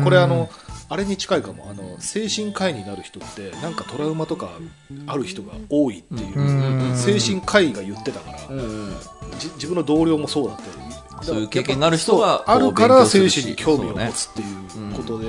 [0.02, 0.48] これあの
[0.88, 1.68] あれに近いかも。
[1.70, 4.51] あの精神科医になる人ってなんかトラウマとか
[5.07, 8.38] ある人が多いっていう、うん精神科医が言ってたから、
[9.38, 10.64] じ自分の同僚もそうだって
[11.22, 14.44] そういう経験がある人があるから精神に興味を持つってい
[14.90, 15.29] うことで、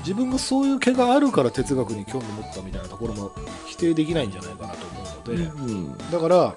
[0.00, 3.32] 自分がそういう毛があるから哲学に興味を持ったみたいなところも
[3.66, 5.98] 否定できないんじゃないかなと思うので、うん。
[6.10, 6.54] だから、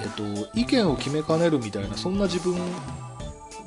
[0.00, 0.22] えっと、
[0.54, 2.56] 意見を決めかねるみたいなそんな自分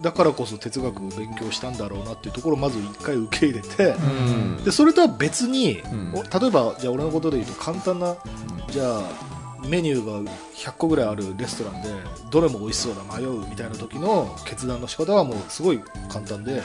[0.02, 4.64] だからこそ哲学を勉強したんだろうなっていうところをまず一回受け入れて、うん。
[4.64, 8.16] でそれとは別に、例えばじゃあ俺のことで言うと簡単な、
[8.70, 9.04] じゃあ
[9.68, 11.90] メニューが100個ぐらいあるレストランで
[12.32, 16.64] どれも美味しそうだ迷うみたいな時の決断の仕方はもうすごい簡単で、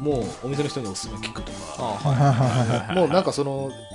[0.00, 3.89] もうお店の人におすすめ聞くとか、もうなんかその、うん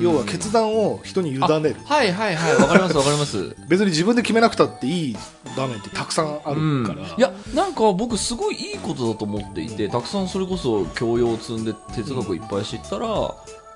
[0.00, 1.76] 要は決断を人に委ねる。
[1.84, 2.56] はいはいはい。
[2.56, 3.56] わかりますわかります。
[3.68, 5.16] 別に自分で決めなくたっていい
[5.56, 13.06] 場面ってたくさんあるから、いやなんか僕すごいいいことだと思っていてたくさんそれこそ教養を積んで哲学をいっぱい知ったら、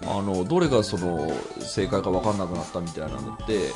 [0.02, 3.70] あのどれがその正解か分かんなくなったみたいなのって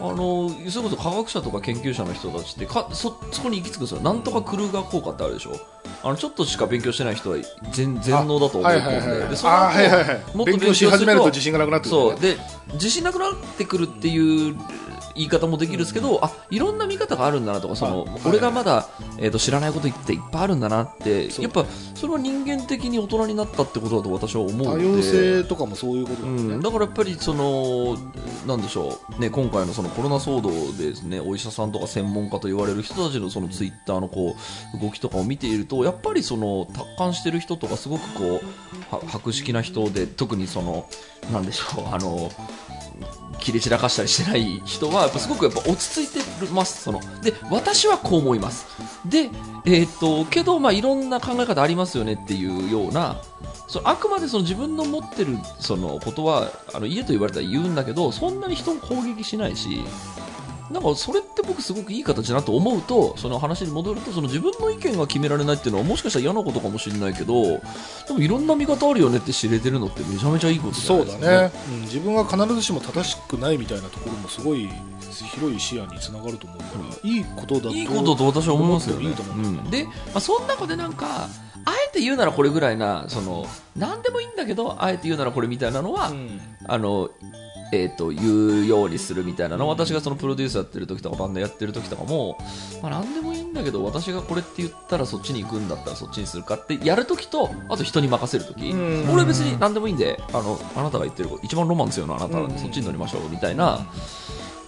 [0.00, 4.00] あのそれこそ科学者とか研究者の人たちってかそそこに行き着くんですよ。
[4.00, 5.58] なんとかクルーガー効果ってあるでしょ
[6.04, 7.36] あのちょっとしか勉強してない人は
[7.70, 10.20] 全全能だと思ってるんで,、でそのはいはいはい。
[10.34, 12.16] もっと勉強し始めると自信がなくなってくるよね。
[12.16, 12.20] そう。
[12.20, 12.36] で
[12.74, 14.56] 自信なくなってくるっていう
[15.14, 18.20] 言い方もできるんですけど、あ、いろんな見方があるんだなとか、その、はい。
[18.26, 24.84] 俺がまだ、えっ、と、知らないこと言っていっぱいあるんだなって、やっぱ、それは人間的に大人になったってことだと私は思う多ので。
[24.84, 27.96] 様性とかもそういうことだよね、うん、だからやっぱりその、
[28.46, 34.36] なんでしょう、ね、今回のそのコロナ騒動でですね、お医者さんとか専門家と言われる人たちのそのツイッターのこ
[34.74, 40.88] う動きとかを見ていると、やっぱりその達観してる人とかすごくこうは博識な人で、特にその、
[41.32, 42.30] なんでしょう、あの。
[43.42, 46.20] 切り散らかしたりしてない人はやっぱすごくやっぱ落ち着いて
[46.52, 46.82] ます。
[46.82, 48.66] そので私はこう思います。
[49.04, 49.30] で
[49.64, 53.20] えーっとけどまあいろんな考え方ありますよねっていうような
[53.68, 59.82] そのあくまでその自分の持ってるそのことはあの家と言われたら言うんだけどそんなに人を攻撃しないし
[60.72, 67.60] なんかそれって僕すごくいい形だなと思うとその話に戻るとその自分の意見が決められないっていうのはもしかしたら嫌なことかもしれないけどで
[68.14, 74.68] もいろんな見方あるよねって知れてるのってめちゃめちゃいいことじゃそうないですか、だね、うん、自分が必ずしも正しくないみたいなところもすごい
[75.12, 76.64] 広い視野につながると思うか
[77.04, 79.06] ら、いいことだといいことと私は思いますよね。
[79.06, 79.64] 思ってもいいと思う。
[79.64, 79.70] うん。
[79.70, 81.28] で、まあ、その中でなんか、
[81.64, 86.40] あえて言うならこれぐらいな、その、なんでもいいんだけど、あえて言うならこれみたいなのは、うん。
[86.66, 87.10] あの、
[87.72, 92.36] えっ、と、言うようにするみたいなの、私がそのプロデュースやってる時とか、バンドやってる時とかも、
[92.82, 99.10] まあ、なんでもいいんだけど、私がこれって言ったらそっちに行くんだったらそっちにするかってやる時と、あと人に任せる時、うん。
[99.10, 102.60] 俺別に何でもいいんで、あの、あなたが言ってる、一番ロマン強いのはあなたなんで、うん。
[102.60, 103.86] そっちに乗りましょう、みたいな、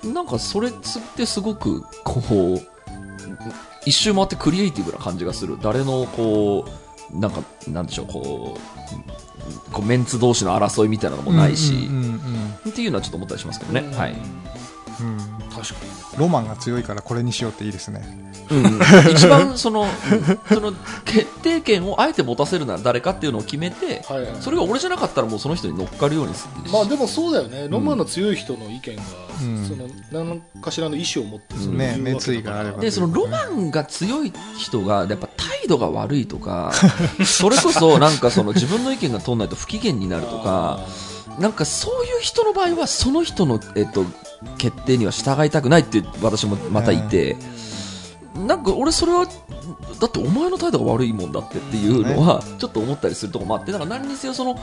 [0.03, 0.73] なんかそれっ
[1.15, 2.23] てすごく、こ
[2.55, 2.61] う、
[3.85, 5.59] 一周回ってクリエイティブな感じがする。
[5.61, 6.65] 誰の、こ
[7.13, 9.24] う、なんか、なんでしょう、こう、
[9.73, 13.83] こうメンツ同士の争いみたいなのもないし、うんうんっていうのはちょっと思ったりしますけどね。
[13.97, 14.13] はい。
[14.13, 15.81] うんうん確か
[16.19, 18.03] ロマンが強いからこれにしようっていいですね。
[18.51, 19.87] うん、 一番その、
[20.49, 20.73] その
[21.05, 24.37] 決定権をあえて持たせるなら誰かっていうのを決めて、に、はいはい。
[24.41, 26.71] それが俺じゃなかったらもうその人に乗っかるようにする。
[26.71, 29.03] まあでもそうだよね、ロマンの強い人の意見が、
[29.43, 29.67] うん。
[29.67, 36.73] その何かしらの意思を持ってそね熱意があればで、そのロマンが強い人が、やっぱ態度が悪いとか、
[37.25, 40.81] それこそなんかその自分の意見が通んないと不機嫌になるとか、
[41.39, 44.05] なんかそういう人の場合は、その人の、えっと、
[44.59, 47.37] 決定には従いたくないって私もまたいて、
[48.35, 54.61] なんか俺それは、だってお前の態度が悪いもんだってっていうのは、ちょっと思ったりするところもあって、だから何にせよその、ね、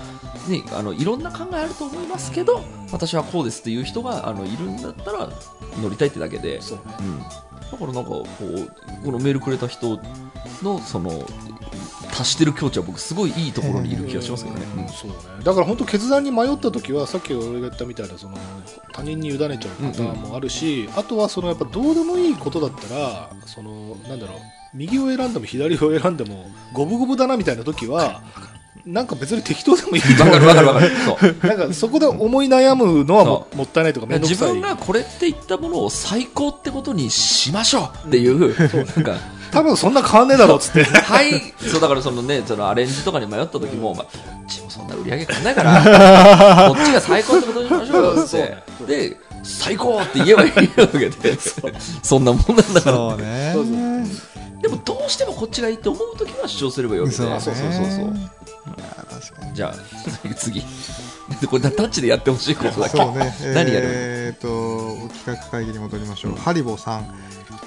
[0.73, 5.29] あの、いろんな考えあると思いますけど、私はこうですっていう人が、あの、いるんだったら
[5.81, 6.95] 乗りたいってだけで、そうね。
[6.99, 7.23] うん、
[7.71, 9.99] だからなんかこうこのメールくれた人
[10.61, 11.25] のその
[12.11, 14.89] 足してる境地は僕すごいいいところにいる気がしますけどね、うん。
[14.89, 15.15] そうね。
[15.43, 18.37] だから本当決断に迷った時はさっき俺が言ったみたいなその
[18.91, 24.37] 他人に委ねちゃうパターンもあるし、あとはそのやっぱどうでもいいことだったらそのなんだろう
[24.73, 28.21] 右を選んでも左を選んでも五分五分だなみたいな時は
[28.85, 30.01] なんか別に適当でもいい。
[30.01, 30.91] と思うわかるわかるわかる。
[31.05, 31.47] そう。
[31.47, 34.53] なんかそこで思い悩むのはももったいないとか面倒く自さい。
[34.53, 38.57] 分がこれって言ったものを最高ってことにしましょうっていう、
[38.95, 39.15] なんか、
[39.51, 40.83] 多分そんな変わんねえだろうっつって。
[40.83, 48.63] はい、そうだからそのね、そのアレンジとかに迷った時も、まあ、どっちもそんな売り上げ変わんないから、 こっちが最高ってことにしましょうよっそうてね。
[49.09, 51.37] で、最高って言えばいいわけで、
[52.01, 53.51] そんなもんなんだからそうね。
[53.53, 53.75] そうそう
[54.61, 57.17] でもどうしてもこっちがいいって思うときは主張すればいいわけで。
[57.17, 59.53] そうねそうそうそう。
[59.53, 59.75] じゃあ、
[60.35, 60.63] 次。
[61.49, 62.97] これタッチでやってほしいことだけ。
[62.97, 63.33] そうね。
[63.53, 66.35] 何やるえー、と、企画会議に戻りましょう。
[66.35, 67.13] ハリボーさん。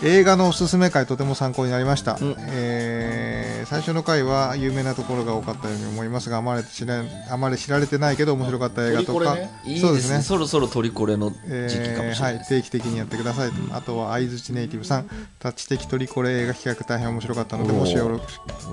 [0.02, 2.37] 映画のおすすめ会とても参考になりました、うん。
[2.38, 9.80] えー最初の回は有名なところが多かったように思いますがあまり知らあまり知られてないけど面白かった映画とか、ねいいね。
[9.80, 10.20] そうですね。
[10.20, 12.44] そろそろトリコレの時期かもしれえーなはい。
[12.46, 15.09] 定期的にやってください、あとは相づちネイティブさん。
[15.38, 18.24] タッチ的トリコレ映画企画大変面白かったのでもしよろし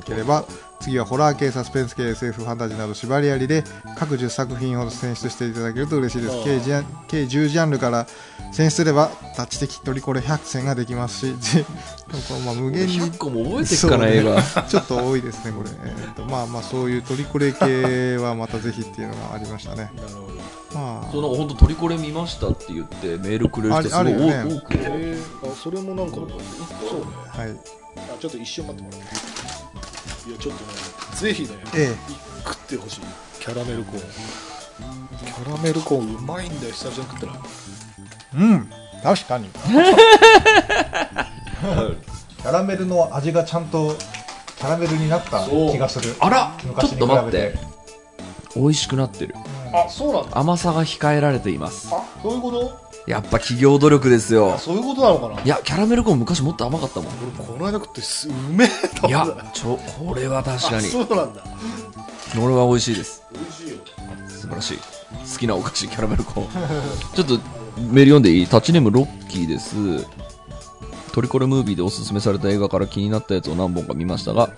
[0.05, 0.45] ければ
[0.81, 3.63] 次はホラー系サスペンス系 SF ファンタジーなど縛りありで
[3.95, 6.43] 各10作品ほど選出していただけると嬉しいです。
[6.43, 6.59] 計
[7.07, 8.07] 計10ジャンルから
[8.51, 11.65] 選出すればタッチ的トリコレ100選ができますし
[12.45, 14.41] まあ無限に100個も覚えてっかな、映画。
[14.67, 19.91] ちょっと多いですねこれ、えーとまあまあそういうトリコレ系はまたぜひっていうのがありましたね。
[19.95, 20.33] なるほど。
[20.73, 21.11] まあ。
[21.11, 24.55] そうなんか本当トリコレ見ましたって言ってメールくれる人すごいあるあるよね。
[24.55, 24.79] 多くて。
[24.81, 26.35] えー、あそれもなんかそうね。
[27.27, 27.51] はい。
[27.97, 29.15] あちょっと一瞬待ってもらって
[29.47, 29.50] い？
[30.29, 30.71] やちょっとね
[31.15, 31.95] ぜひねえ
[32.45, 33.01] 食ってほしい。
[33.39, 34.01] キャラメルコーン。
[35.17, 37.33] キャラメルコーンうまいんだよ久々に食ったら。
[37.33, 38.69] えうん
[39.03, 39.49] 確かに。
[39.49, 43.95] キャラメルの味がちゃんと
[44.57, 46.15] キャラメルになった気がする。
[46.19, 47.57] あらちょ昔にっと待っ比べて。
[47.57, 47.59] て。
[48.55, 49.35] 美味しくなってる。
[49.73, 50.37] あそうなんだ。
[50.37, 51.89] 甘さが控えられています。
[51.91, 52.90] あそういうこと？
[53.07, 54.57] やっぱ企業努力ですよあ。
[54.59, 55.41] そういうことなのかな？
[55.41, 57.13] いや、キャラメルコーン昔もっと甘かったもん。
[57.37, 60.87] 俺この間食ってすうめえといやちょ、これは確かあに。
[60.87, 61.43] そうなんだ
[62.35, 63.23] 俺は美味しいです。
[63.33, 63.77] 美味しいよ
[64.27, 64.77] 素晴らしい。
[64.77, 66.47] 好きなお菓子、キャラメルコーン。
[67.15, 67.39] ちょっと、
[67.77, 69.75] メール読んでいいタッチネームロッキーです。
[71.13, 74.51] トリコレムービーでおすすめされた映画から気になったやつを何本か見ましたが、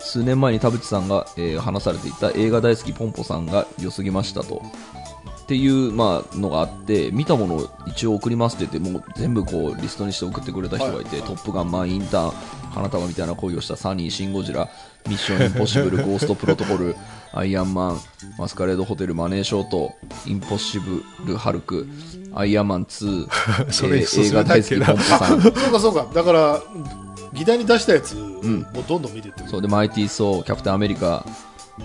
[0.00, 4.62] 数年前に田淵さんが、えー話されていた映画大好きポンポさんが良すぎましたと。
[5.48, 12.30] っていう、まあ、のがあって、見たものを一応送りますって言って、もう全部こう、リストにして送ってくれた人がいて、トップガン、マン、インターン、
[12.70, 14.68] 花束みたいな恋をしたサニー、シン・ゴジラ、
[15.08, 16.94] ミッション・インポッシブル、ゴースト・プロトコル、
[17.32, 18.00] アイアンマン、
[18.38, 19.94] マスカレード・ホテル、マネー・ショート、
[20.26, 21.88] インポッシブル・ハルク、
[22.34, 23.28] アイアンマン2、
[23.72, 26.06] それえー映画大好きポンポさん、そうかそうか。
[26.12, 26.62] だから、
[27.32, 29.48] 議題に出したやつ、もうどんどん見てってる。
[29.48, 31.24] そうで、マイティー・ソー、キャプテン・アメリカ、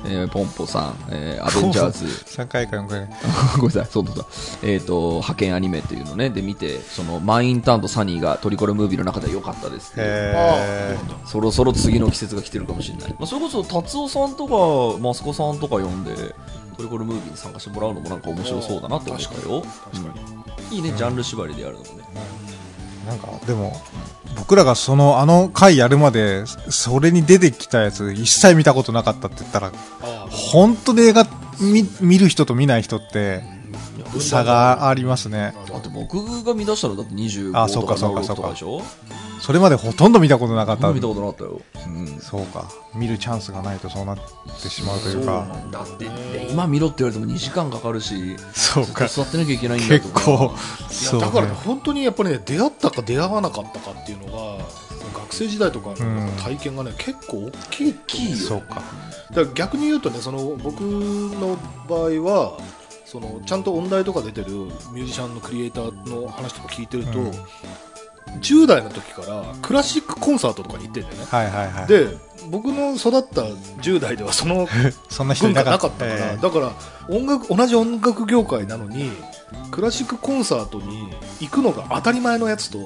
[0.06, 2.06] えーポンポさん、えーアベンジャーズ、
[2.42, 3.08] 3回か4回。
[3.60, 4.26] ごめんなさい、そうだそうだ。
[4.64, 9.94] えっ、と、派遣アニメっていうのね、で見て、その、マンインターンとサニーがトリコレムービーの中では良かったです
[11.26, 13.10] そろそろ次の季節が来てるかもしれない。
[13.12, 14.48] まあ、それこそ、達夫さんと
[14.96, 16.36] か、マスコさんとか呼んで、
[16.76, 19.64] トリコレムービーに参加してもらうのもなんか面白そうだなって思ったよ。
[19.92, 20.14] 確か
[20.72, 20.78] に。
[20.78, 22.04] いいね、ジャンル縛りでやるのもね。
[23.08, 23.80] なんか、でも、
[24.36, 29.72] 僕らがその、あの回やるまで、それに出てきたやつ、一切見たことなかったって言ったら、
[30.02, 31.28] あ本当に映画
[31.60, 33.44] 見見る人と見ない人って、
[34.20, 35.54] 差がありますね。
[35.70, 38.82] だって僕が見出したのだって25あそうかとかそうかそうかとかでしょ？
[39.44, 40.94] それまでほとんど見たことなかった。
[40.94, 41.62] 見たことなかったよ。
[41.86, 42.08] うん。
[42.22, 42.64] そうか。
[42.96, 44.18] 見るチャンスがないとそうなっ
[44.62, 45.46] てしまうというか。
[45.70, 49.06] だって、で今見ろって言われても2時間かかるし、そうか。
[49.10, 50.22] 座ってなきゃいけないんだ結とか。
[50.24, 50.56] 構、
[50.90, 51.58] いそうやだからねね。
[51.66, 54.64] 本当にやっぱりね出会ったか出会わなかったかっていうのが
[55.14, 58.76] 学生時代とかの体験がね、結構大きい大きいよそうか。
[58.76, 58.84] だか
[59.42, 61.58] ら逆に言うとねその僕の
[61.90, 62.58] 場合は
[63.04, 67.32] そのちゃんと音大とか出てるミュージシャンのクリエイターの話とか聞いてると、うん
[68.40, 71.88] 10代の時からクラシックコンサートとかに行ってんだよね、はいはいはい。
[71.88, 72.08] で
[72.50, 73.44] 僕の育った
[73.82, 74.68] 10代ではその
[75.10, 75.92] そんな人い文化なかっ。
[75.92, 76.72] なかったたから、えだから
[77.10, 79.12] 音楽同じ音楽業界なのに
[79.72, 81.10] クラシックコンサートに
[81.40, 82.80] 行くのが当たり前のやつと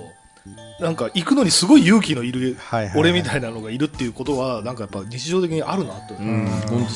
[0.79, 2.57] なんか行くのにすごい勇気のいる
[2.95, 6.47] 俺みたいなのがいるっていうことはなんかやっぱ日常的にあるなと、うん。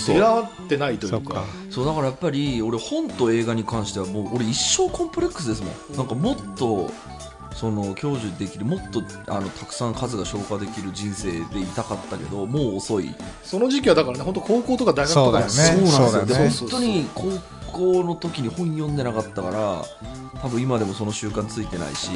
[0.05, 1.43] 出会ってないといかそううか。
[1.71, 6.91] そうだからやっぱり俺本と映画に関してはもう俺一生コンプレックスですもんなんかもっと
[7.61, 13.13] その享受できるもっとあのたくさん数が消化できる人生でいたかったけどもう遅い。
[13.43, 15.87] その時期はだからね本当高校とか大学とかそうだよね。
[15.91, 16.41] そうなんですよ。
[16.41, 16.47] ね。
[16.47, 19.85] で本当に高校の時に本読んでなかったから
[20.41, 22.09] 多分今でもその習慣ついてないし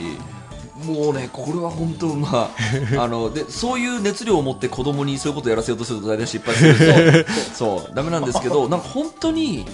[0.84, 2.50] もうねこれは本当ま
[2.98, 9.68] あ あのでそういう熱量を持って子供にそういうことをやらせようとすると大体失敗するとそうダメなんですけど なんか本当に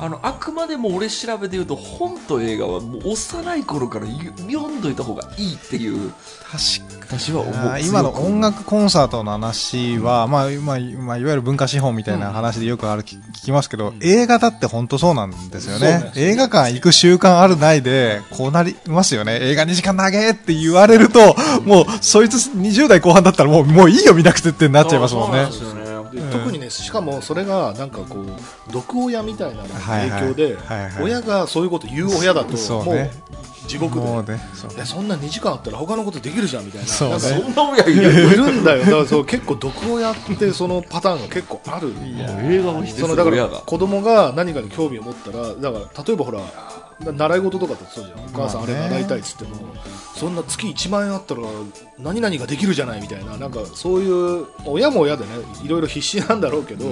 [0.00, 6.10] あのあくまでも俺調べで言うと本と映画はもう幼い頃からゆ読んどいた方がいいっていう
[6.50, 16.02] 確か私は思う今の音楽コンサートの話は、まあ、まあ、まあ、いわゆる文化資本みたいな話でよくある、聞聞きますけど、映画だって本当そうなんですよねそうなん。
[16.02, 19.38] ですよ映画館行く習慣あるないで、こうなりますよね。
[19.42, 21.34] 映画2時間長えって言われると、
[21.64, 25.48] もう、そいつ20代後半だったらもう、もういいよ見なくてってなっちゃいますもんね。
[26.12, 30.56] で特にねしかもそれがなんかこう毒親みたいな影響で
[31.00, 33.10] 親がそういうこと言う親だともう
[33.66, 34.00] 地獄で。
[34.00, 36.86] もうね、そういやそんな2時間あったら他のことできるじゃんみたいな。
[36.88, 37.14] そうね。
[37.14, 38.84] なんかそんな親いるんだよ。
[38.84, 41.92] だからそう結構毒親ってそのパターンが結構ある。
[42.50, 43.58] 映画を否定すそのだからる親が。
[43.60, 46.40] 子供が何かに興味を持ったらだから例えばほら
[47.00, 48.18] 習い事とかってそうじゃん。
[48.18, 49.56] お母さんあれ習いたいっつっても、
[50.14, 51.42] そんな月1万円あったら
[51.98, 55.30] 何々ができるじゃないみたいななんかそういう親も親でね
[55.64, 56.84] いろいろ必死なんだろうけど、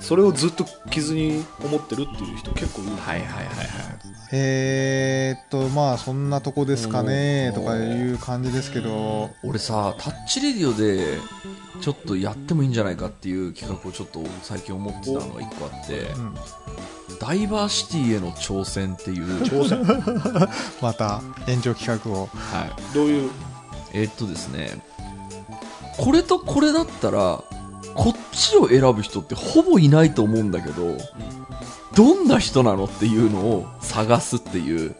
[0.00, 11.18] それをずっと傷に思ってるっていう人結構いる、はいはいはいはいえーっと、まあ、そんなとこですかね、とかいう感じですけど、俺さタッチレディオで
[11.80, 16.34] ちょっとやってもいいんじゃないかっていう企画をちょっと最近思ってたのが一個あって、ん。
[17.20, 19.84] ダイバーシティへの挑戦っていう、挑戦。
[20.80, 22.26] また、延長企画を。
[22.32, 23.30] はい、どういう？
[23.92, 24.80] えーっとですね
[25.98, 27.42] これとこれだったら
[28.00, 30.96] こっちを選ぶ人ってほぼいないと思うんだけど
[31.94, 34.96] どんな人なのっていうのを探すっていう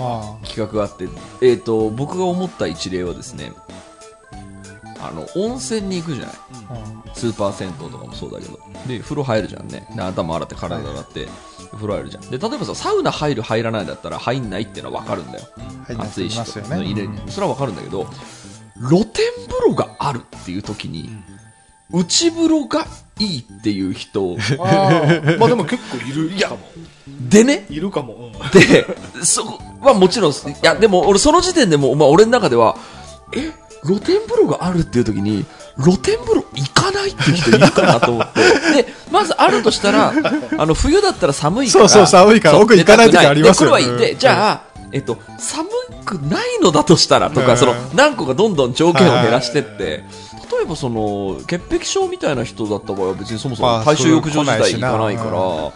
[0.00, 1.04] あ企画があって、
[1.42, 3.52] えーっと僕が思った一例はですね
[5.00, 6.34] あの温泉に行くじゃない
[7.14, 8.58] スーパー銭湯とかもそうだけど。
[8.86, 9.86] で、風呂入るじゃんね。
[9.94, 11.28] で、頭洗って体洗って、
[11.72, 12.22] 風呂入るじゃん。
[12.30, 15.44] で、例えばさ、サウナ入る入らないだったら入んないっていうのは分かるんだよ。
[15.98, 16.44] 暑いしね
[16.84, 18.06] 入れそれは分かるんだけど、
[18.88, 21.10] 露天風呂があるっていう時に、
[21.90, 22.86] 内風呂が
[23.18, 24.36] いいっていう人。
[24.58, 26.58] まあでも結構いるかも。
[27.28, 28.86] でね、いるかも、うんで、
[29.22, 32.76] そこはもちろん、いや、でも俺その時点でも、まあ俺の中では、
[33.34, 33.50] え、
[33.84, 35.44] 露天風呂があるっていう時に、
[35.82, 38.40] 露天風呂行かないっていう人いるかなと思って。
[38.82, 40.12] で、まずあるとしたら、
[40.58, 41.88] あの、冬だったら寒いから。
[41.88, 45.68] そうそう寒いから奥行かない時ありますよでこれはじゃあ、えっと、寒
[46.04, 47.58] くないのだとしたらとか、うん。
[47.58, 50.04] その、何個かどんどん条件を減らしてって、例
[50.62, 55.72] えばその、潔癖症みたいな人だった場合は別にそもそまあも大衆浴場自体行かないから、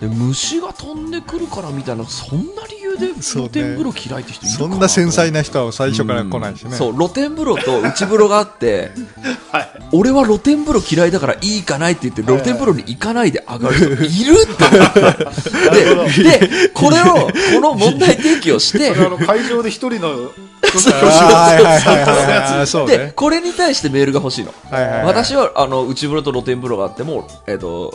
[0.00, 6.76] で虫が飛んでくるからみたいな、そんな理由で露天風呂嫌いって人いるかそんな繊細な人は最初から来ないしね。
[6.76, 8.90] そう、露天風呂と内風呂があって、
[9.50, 9.70] はい。
[9.92, 16.20] 俺は露天風呂嫌いだからいいかないって言って、露天風呂に行かないで上がる人いるって。
[16.22, 18.92] で、で、これを、この問題提起をして、
[19.24, 20.30] 会場で一人の、
[20.66, 22.66] あーはいはいはいはいはい。
[22.66, 23.12] そうで、ね。
[23.14, 24.52] これに対してメールが欲しいの。
[25.04, 27.92] 私は、あの、内風呂と露天風呂があっても、えっ、と、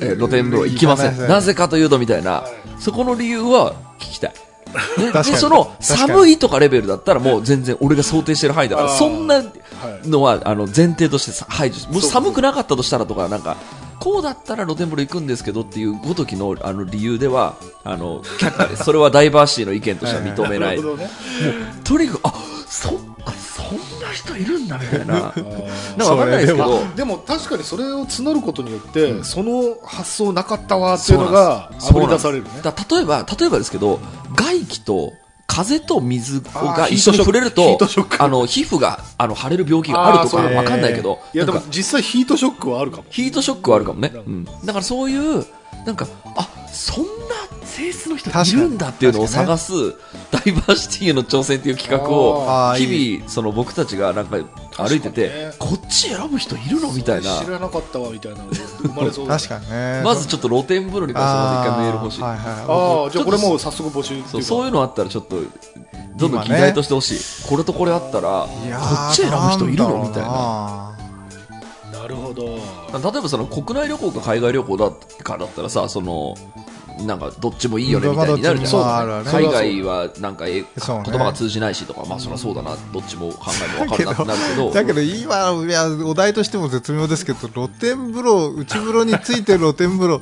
[0.00, 1.28] えー露天風呂行きません。
[1.28, 2.44] なぜかというと、みたいな、
[2.78, 4.32] そこの理由は聞きたい。
[4.98, 13.56] でで、その、寒いとかレベルだったらもう全然俺が想定してる範囲だから、そんなはいのは、あの、前提としてさ排除し、もし寒くなかったとしたらとか、なんか、
[14.04, 18.84] こうだったら露天風呂行くんですけどっていうごときのあの理由では、あの、 却下です。
[18.84, 20.76] それはダイバーシティの意見としては認めない。
[20.76, 21.10] なるほどね。
[21.84, 22.34] とにかく、あ、
[22.68, 22.92] そっ
[23.24, 25.14] か、そんな人いるんだみたいな。
[25.16, 25.34] なんか
[26.00, 32.50] そうわかんないですけど、でも確かにそれを募ることによって、その発想なかったわっていうのがあぶり出されるね。
[32.62, 34.00] だ例えば、例えばですけど、
[34.34, 35.14] 外気と
[35.46, 37.78] 風と水が一緒に触れると
[38.18, 43.04] あの、皮膚が、あの、腫れる病気があるとかわかんないけど、いやでも実際ヒートショックはあるかも。
[43.10, 44.10] ヒートショックはあるかもね。
[44.14, 44.44] ううん。
[44.44, 45.44] だからそういう、
[45.84, 46.06] なんか、
[46.36, 47.10] あ、そんな
[47.64, 49.72] 性質の人いるんだっていうのを探す、
[50.30, 54.38] ダイバーシティへの挑戦っていう企画を日々、その僕たちがなんか
[54.76, 57.38] 歩いてて、こっち選ぶ人いるのみたいな。
[57.40, 58.38] 知らなかったわみたいな
[58.82, 60.02] 生まれそう確かにね。
[60.04, 62.22] まずちょっと露天風呂に関してまず一回メール欲しい。
[62.22, 65.36] はいはいああ、じゃあこれもう早速募集ってそういうかそういうのあったらちょっと、
[66.16, 67.12] どんどん議題としてほし
[67.44, 67.48] い。
[67.48, 68.48] これとこれあったら、こ
[69.12, 70.96] っち選ぶ人いるのみたいな。
[72.04, 72.44] なるほど。
[72.44, 74.90] 例えばその国内旅行か海外旅行だ
[75.22, 76.34] かだったらさ、その、
[77.06, 79.24] なんかどっちもいいよねみたいになるじゃん。
[79.24, 90.20] 海外はなんかね言葉が通じないしとか、まあそりゃそうだな、どっちも考えも分かるなってなるけど、 だけど今、いや、お題としても絶妙ですけど、露天風呂、内風呂についてる露天風呂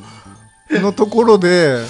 [0.70, 1.80] のところで、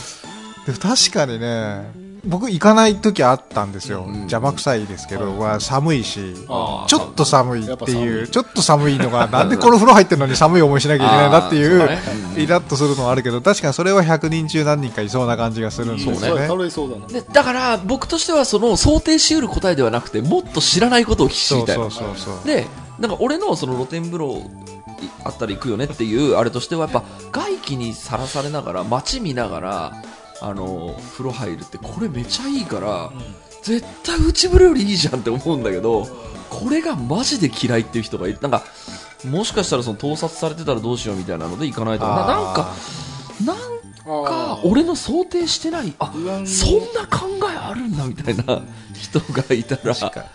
[0.67, 1.93] で確かにね、
[2.25, 4.05] 僕行かない時あったんですよ。
[4.07, 11.99] 邪魔くさいですけど、は寒いし、ちょっと寒いっていう、ちょっと寒いのが、 なんでこの風呂入ってるのに寒い思いしなきゃいけないんだっていう
[12.37, 16.03] イラッとするのはあるけど、確かにそれは100人中何人かいそうな感じがするんで。
[16.03, 17.21] すよそうね。
[17.21, 21.87] でだから僕としてはその想定しうる答えではなくて、もっと知らないことを知りたいの。
[21.87, 22.47] うそうそう。
[22.47, 22.67] で、
[23.01, 24.49] なんか俺のその露天風呂
[25.03, 27.03] いあったら行くよねっていうあれとしてはやっぱ
[27.33, 30.03] 外気にさらされながら街見ながら
[30.43, 33.13] あの風呂入るってこれめちゃいいから、
[33.63, 36.07] 絶対内風呂よりいいじゃんって思うんだけど
[36.51, 38.39] これがマジで嫌いっていう人がいる。
[38.41, 38.65] なんか
[39.25, 42.73] もしかしたらその盗撮されてたらどうしようみたいなので行かないとななんか
[43.47, 48.63] なんか俺の想定してないあそんな考えあるんだみたいな
[48.95, 49.95] 人がいたら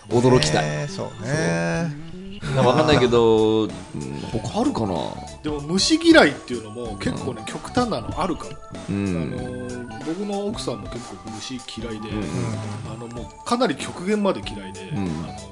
[0.09, 0.65] 驚きたい。
[0.65, 2.06] ねそうね。
[2.55, 3.71] わかんないけど、うん
[4.31, 4.95] 他あるかな？
[5.43, 8.55] でも虫嫌いっていうのも結構ね、極端なのあるかも、う
[8.89, 9.31] あん。
[9.31, 12.23] の僕の奥さんも結構虫嫌いで、うん。
[12.93, 14.97] あのもうかなり極限まで嫌いで、うん。
[14.97, 15.01] あ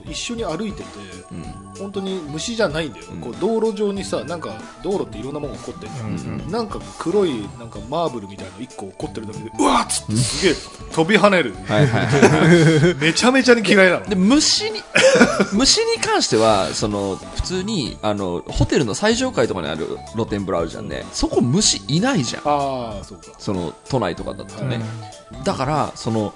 [0.05, 0.86] の一緒に歩いてて
[1.31, 1.43] うん。
[1.79, 3.21] 本当に虫じゃないんだよ、うん。
[3.21, 6.41] こう道路上にさなんか道路っていろんなものが起こってんじゃんうん。
[6.45, 6.51] うん。
[6.51, 10.55] なんか黒いなんかマーブルみたいなの1個起こってるだけでうわっつってすげえ
[10.93, 11.53] 飛び跳ねる。
[11.67, 12.95] はいはいはい。
[12.99, 14.05] めちゃめちゃに嫌いなの。
[14.05, 14.81] で、虫に、
[15.53, 21.05] 虫に関しては、その、普通に、あの、ホテルの最上階とかにある露天風呂あるじゃんね。
[21.11, 22.43] そこ虫いないじゃん。
[22.45, 24.78] ああそうかその、都内とかだとね。
[24.78, 26.34] はだから、その、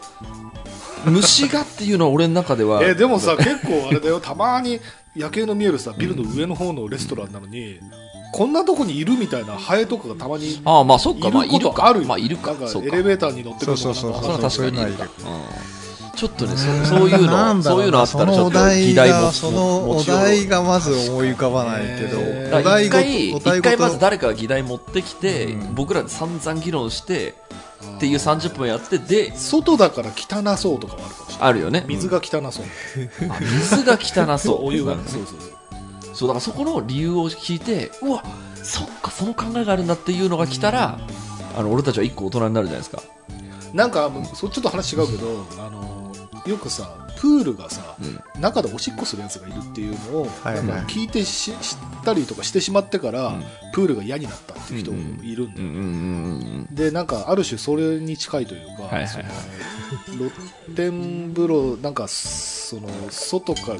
[1.05, 4.79] 虫がっていうのは俺の中では、 えでもさ結構あれだよたまに
[5.15, 7.79] 夜景の見えるさビルの上の方のレストランなのに、
[8.33, 11.87] こんなとこにいるみたいなハエとかがたまにいるああ、まあそっか、まあいるか。
[11.87, 12.51] あるよまあいるか。
[12.51, 15.09] エレベーターに乗ってくるそうそうそうそれは確かにいるか。
[15.17, 15.78] そういう
[16.19, 22.19] ちょっとね、そそういうの、そういうのあったらちょっと議題題もが、そのお題がまず思い浮かばないけど、
[22.81, 25.75] 一回、一回まず誰かが議題持ってきて、うん。
[25.75, 27.35] 僕らで散々議論して、
[27.95, 31.49] っていう30分やって、で、外だから汚そうとかもあるかもしれない。
[31.49, 31.85] あるよね。
[31.87, 32.65] 水が汚そう、
[33.29, 34.59] あ水が汚そう。
[34.67, 35.05] お湯が、うん。
[35.05, 38.25] そうそうそうそう、だからそこの理由を聞いて、うわ、
[38.61, 40.99] そっか、その考えがあるんだっていうのが来たら、
[41.57, 43.01] あの、俺たちは一個大人になるじゃないですか。
[43.73, 45.98] なんかそちょっと話違うけどあの
[46.49, 48.41] よくさプールがさ、うん。
[48.41, 50.65] 中でおしっこするやつがいるっていうのを、はいはい。
[50.65, 53.43] なんか聞いてし知ったりとかしてしまってから、うん。
[53.73, 59.25] プールが嫌になったっていう人もいるんだよ、うんうんうんでなんかある種それに近いというかはいはいその
[60.17, 60.31] 露
[60.75, 63.75] 天風呂なんかその外か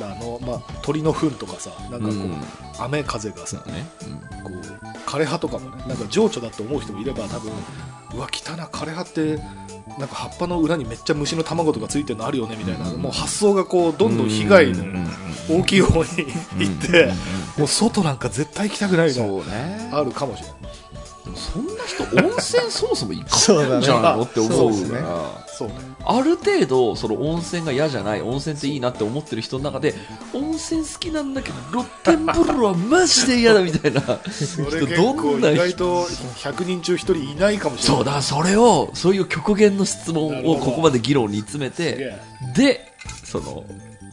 [0.00, 2.42] らの、まあ、鳥の糞とかさなんかこう、うん。
[2.78, 3.86] 雨風がさ、ね、
[4.42, 7.52] こう枯葉とかもねなんか情緒だと思う人もいれば多分
[8.14, 9.36] うわ汚な枯葉って
[9.98, 14.84] なんか葉っぱの裏にめっちゃ虫の卵とかついてるのあるよねみたいな、もう発想がこうどんどん被害の
[15.48, 16.10] 大きい方に
[16.58, 17.12] 行って、
[17.58, 19.42] もう外なんか絶対行きたくないみたいな。
[19.44, 19.90] ね。
[19.92, 20.56] あるかもしれない
[21.36, 25.00] そんな人温泉そもそも行かないんじゃないのって思そうですね。
[26.06, 29.94] ある程度その温泉が嫌じゃない温泉っていいなって思ってる人の中で
[30.32, 34.00] 温泉好きなんだけど露天風呂はマジで嫌だみたいな。
[34.00, 37.96] 人どんな意外人と100人中1人いないかもしれない。
[37.98, 42.20] そうだからそれをそういう極限の質問をここまで議論に詰めてえ。
[42.56, 42.92] で
[43.24, 43.64] その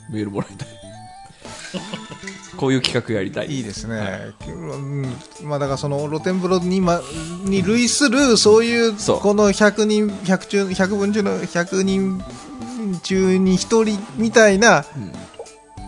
[0.10, 0.68] メールもらいたい
[2.58, 3.58] こういう企画やりたい。
[3.58, 5.16] いいですね、うん。
[5.44, 7.02] まあ、だからその露天風呂に,、ま、
[7.46, 12.24] に類するそういうこの100人 100, 中100分中の100人
[13.04, 15.12] 中に1人みたいなうん。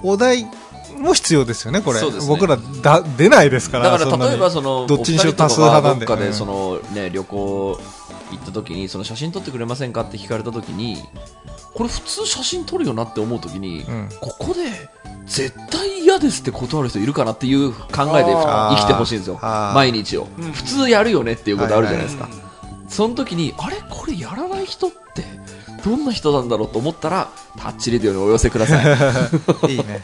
[0.05, 0.45] お題
[0.97, 2.07] も必要ですよね、これ、ね。
[2.27, 6.05] 僕らだ出ないですから、だから例えばそのどっちにしろ多数派なんで。
[6.05, 6.29] どっかうん。
[6.29, 7.79] でその、ね、旅行
[8.31, 10.97] 行った時にその写真撮ってくれませんかって聞かれた時に
[11.73, 14.09] これ普通写真撮るよなって思う時に、うん。
[14.21, 14.89] ここで
[15.25, 17.77] 絶対嫌ですって断る人いるかなっていう考
[18.17, 19.39] えで生きてほしいんですよ。
[19.41, 20.51] 毎日を、うん。
[20.51, 22.43] 普通やるよねっていうことあるじゃないですか、うん
[22.89, 23.77] その時にあれ？
[23.89, 25.23] これやらない人って
[25.83, 28.85] どんな人なんだろうと思ったらタッチレディオにお寄せください。
[29.73, 29.99] いいね、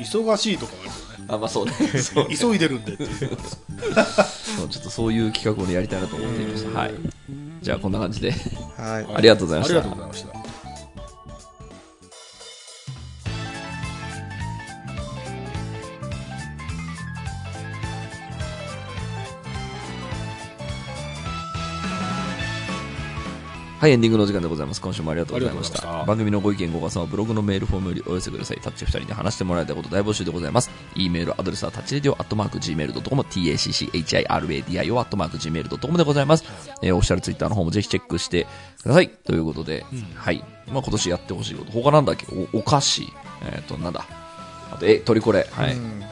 [0.00, 0.98] 忙しいとかあるよね。
[1.28, 1.72] あまあそうね。
[1.72, 2.94] そうね急いでるんで。
[2.94, 3.10] っていう
[4.56, 6.76] そうちょっとそういう企画をねやりたいなと思っていました。
[6.76, 6.94] はい。
[7.60, 8.32] じゃあこんな感じで。
[8.76, 9.78] はい、ありがとうございました。
[9.78, 10.41] ありがとうございました
[23.82, 24.80] はい、エンディングの時間でございます。
[24.80, 25.78] 今週もありがとうございました。
[25.78, 28.58] した番組のご意見、ご感想はブログのメールフォームよりお寄せください。
[28.62, 30.70] タッチ二人で話してもらいたいこと大募集でございます。
[30.94, 36.44] e メールアドレスはタッチレディオアットマーク Gmail.com、tacchiradio アットマーク Gmail.com でございます。
[36.80, 38.46] えーオフィシャルツイッターの方もぜひチェックして
[38.84, 39.08] ください。
[39.08, 40.44] ということで、はい。
[40.68, 41.72] まあ今年やってほしいこと。
[41.72, 42.26] 他なんだっけ？
[42.54, 43.08] おお菓子。
[43.52, 44.06] えっ、と、なんだ？
[44.72, 45.46] あと、え、トリコレ。
[45.50, 45.74] はい。
[45.74, 46.02] うん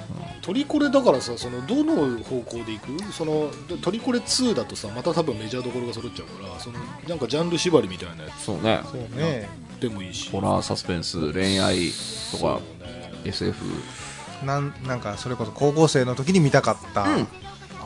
[0.42, 3.12] トリコレだからさそのどの方向でいく？
[3.12, 3.50] その
[3.82, 8.80] トリコレ2だとさまた多分メジャーどころが揃っちゃうからそのなんかジャンル縛りみたいなやそうね。
[8.90, 9.48] そうね、
[9.78, 10.30] つでもいいし。
[10.30, 11.90] ホラー、サスペンス、恋愛
[12.32, 12.58] とか、
[13.26, 13.54] SF。
[14.42, 17.28] なんなんかそれこそ高校生の時に見たかった、うん。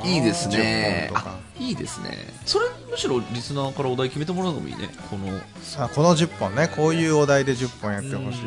[0.08, 1.08] いいですね。
[1.10, 1.36] 10本とか。
[1.36, 2.16] あいいですね。
[2.46, 4.90] それむしろリスナーからお題決めてもらうのもいいね。
[5.10, 5.40] この。
[5.60, 8.38] さあこの10本ね、こういうお題で10本やってほしい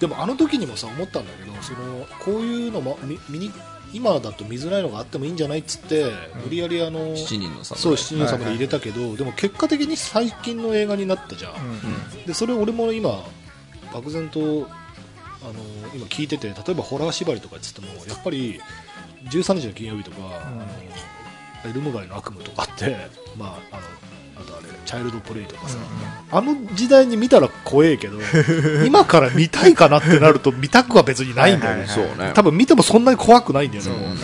[0.00, 3.52] でもあの時にもさ思ったんだけどそのこういうのもみ見に
[3.92, 6.12] 今だと見づらいのがあってもいいんじゃないっつって、
[6.44, 7.82] 無理やりあの7人の侍。
[7.82, 13.24] そう七人様で入れたけど、でも結果的に最近の映画になったじゃん、うんでそれ俺も今
[13.92, 14.68] 漠然と
[15.42, 15.54] あの
[15.92, 18.60] 今聞いてて例えばホラー縛りとかっつってもやっぱり
[19.24, 20.62] 13日の金曜日とか、あの
[21.68, 22.96] エルム街の悪夢とかって、
[23.36, 24.09] まあ、あのあ
[24.44, 25.78] とあれチャイルドプレイとかさ、
[26.32, 28.18] あの時代に見たら怖えけど
[28.86, 34.16] 今から見たいかなってなると見たくは別にないんだよね、はいそうね多分見てもそんなに怖くないんだよね、ね。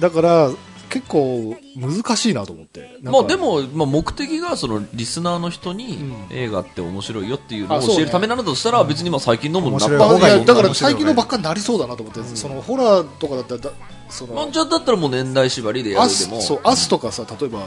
[0.00, 0.50] だから
[0.92, 2.98] 結構難しいなと思って。
[3.02, 6.36] まあでも、まあ、目的がそのリスナーの人にうん。
[6.36, 10.36] 映画って面白いよっていうのを教えるためなのだとしたら別にまあ最近のもな面白いまあ方がいい。
[10.36, 13.70] いやだから最近のばっかになりそうだなと思って、そのホラーとかだったらだ
[14.10, 16.40] そのまあ、じゃあだったらもう年代縛りでやアるでも。
[16.42, 17.60] スそうアスとかさ例えば、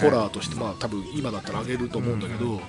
[0.00, 2.60] ホラーとしてまあ多分今だったら上げると思うんだけど、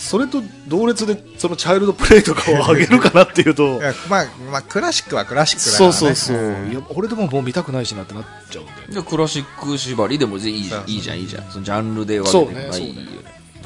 [0.00, 3.80] それと同列でそのチャイルドプレイとかを上げるかなっていうと。
[4.08, 5.92] まあ、まあ、クラシックはクラシックだからね。
[5.92, 10.84] そうそうそう、んいや俺でももう見たくないしなってなっちゃうんでじゃあクラシック縛りでもいいじゃん。
[10.88, 11.50] いいじゃんいいじゃん。
[11.50, 12.68] そのジャンルで分けて。
[12.68, 13.08] もいいよね。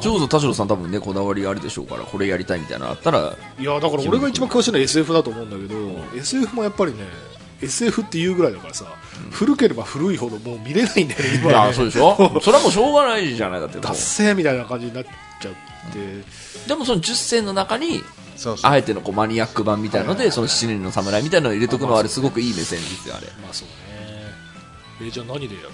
[0.01, 3.33] ちょうど田代さん多分ねこだわりあるでしょうからこれやりたいみたいなのあったら。
[3.61, 6.99] いやだから俺が一番詳しいのは SF だと思うんだけど、SF もやっぱりね
[7.63, 8.87] SF っていうぐらいだからさ、
[9.31, 12.41] 古ければ古いほどもう見れないんだよねい今やそうでしょ。
[12.43, 15.05] それはもうしょうがないじゃないだっても達う成みたいな感じになっ
[15.41, 15.51] ちゃ
[15.91, 16.25] って、
[16.69, 18.03] でもその10選の中に
[18.37, 23.27] そうそうあえてのこうマニアック版みたいので、その7人の侍みたいなのを入れとくのはあれすごくいい目線ですよ、あれ。
[23.43, 23.75] まあそうね
[25.03, 25.69] えじゃあ何でやる？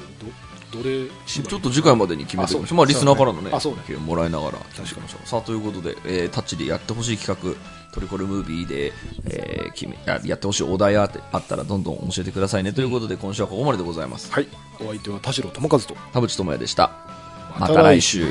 [0.72, 2.82] どどれちょっと次回までに決めておきましょう。
[2.82, 5.28] あリスナーからのね、あそうねもらいながら決めていきましょう。
[5.28, 7.58] さあ、ということで、えータッチでやってほしい企画、
[7.92, 8.92] トリコルムービーで、
[9.26, 12.72] えー決めややってほしいお題あってあったらどんどん教えてくださいね。
[12.72, 14.32] ということで、今週はここまででございます。
[14.32, 14.48] はい
[14.80, 17.09] お相手は田代智和と田淵智也でした。
[17.58, 18.24] また来週。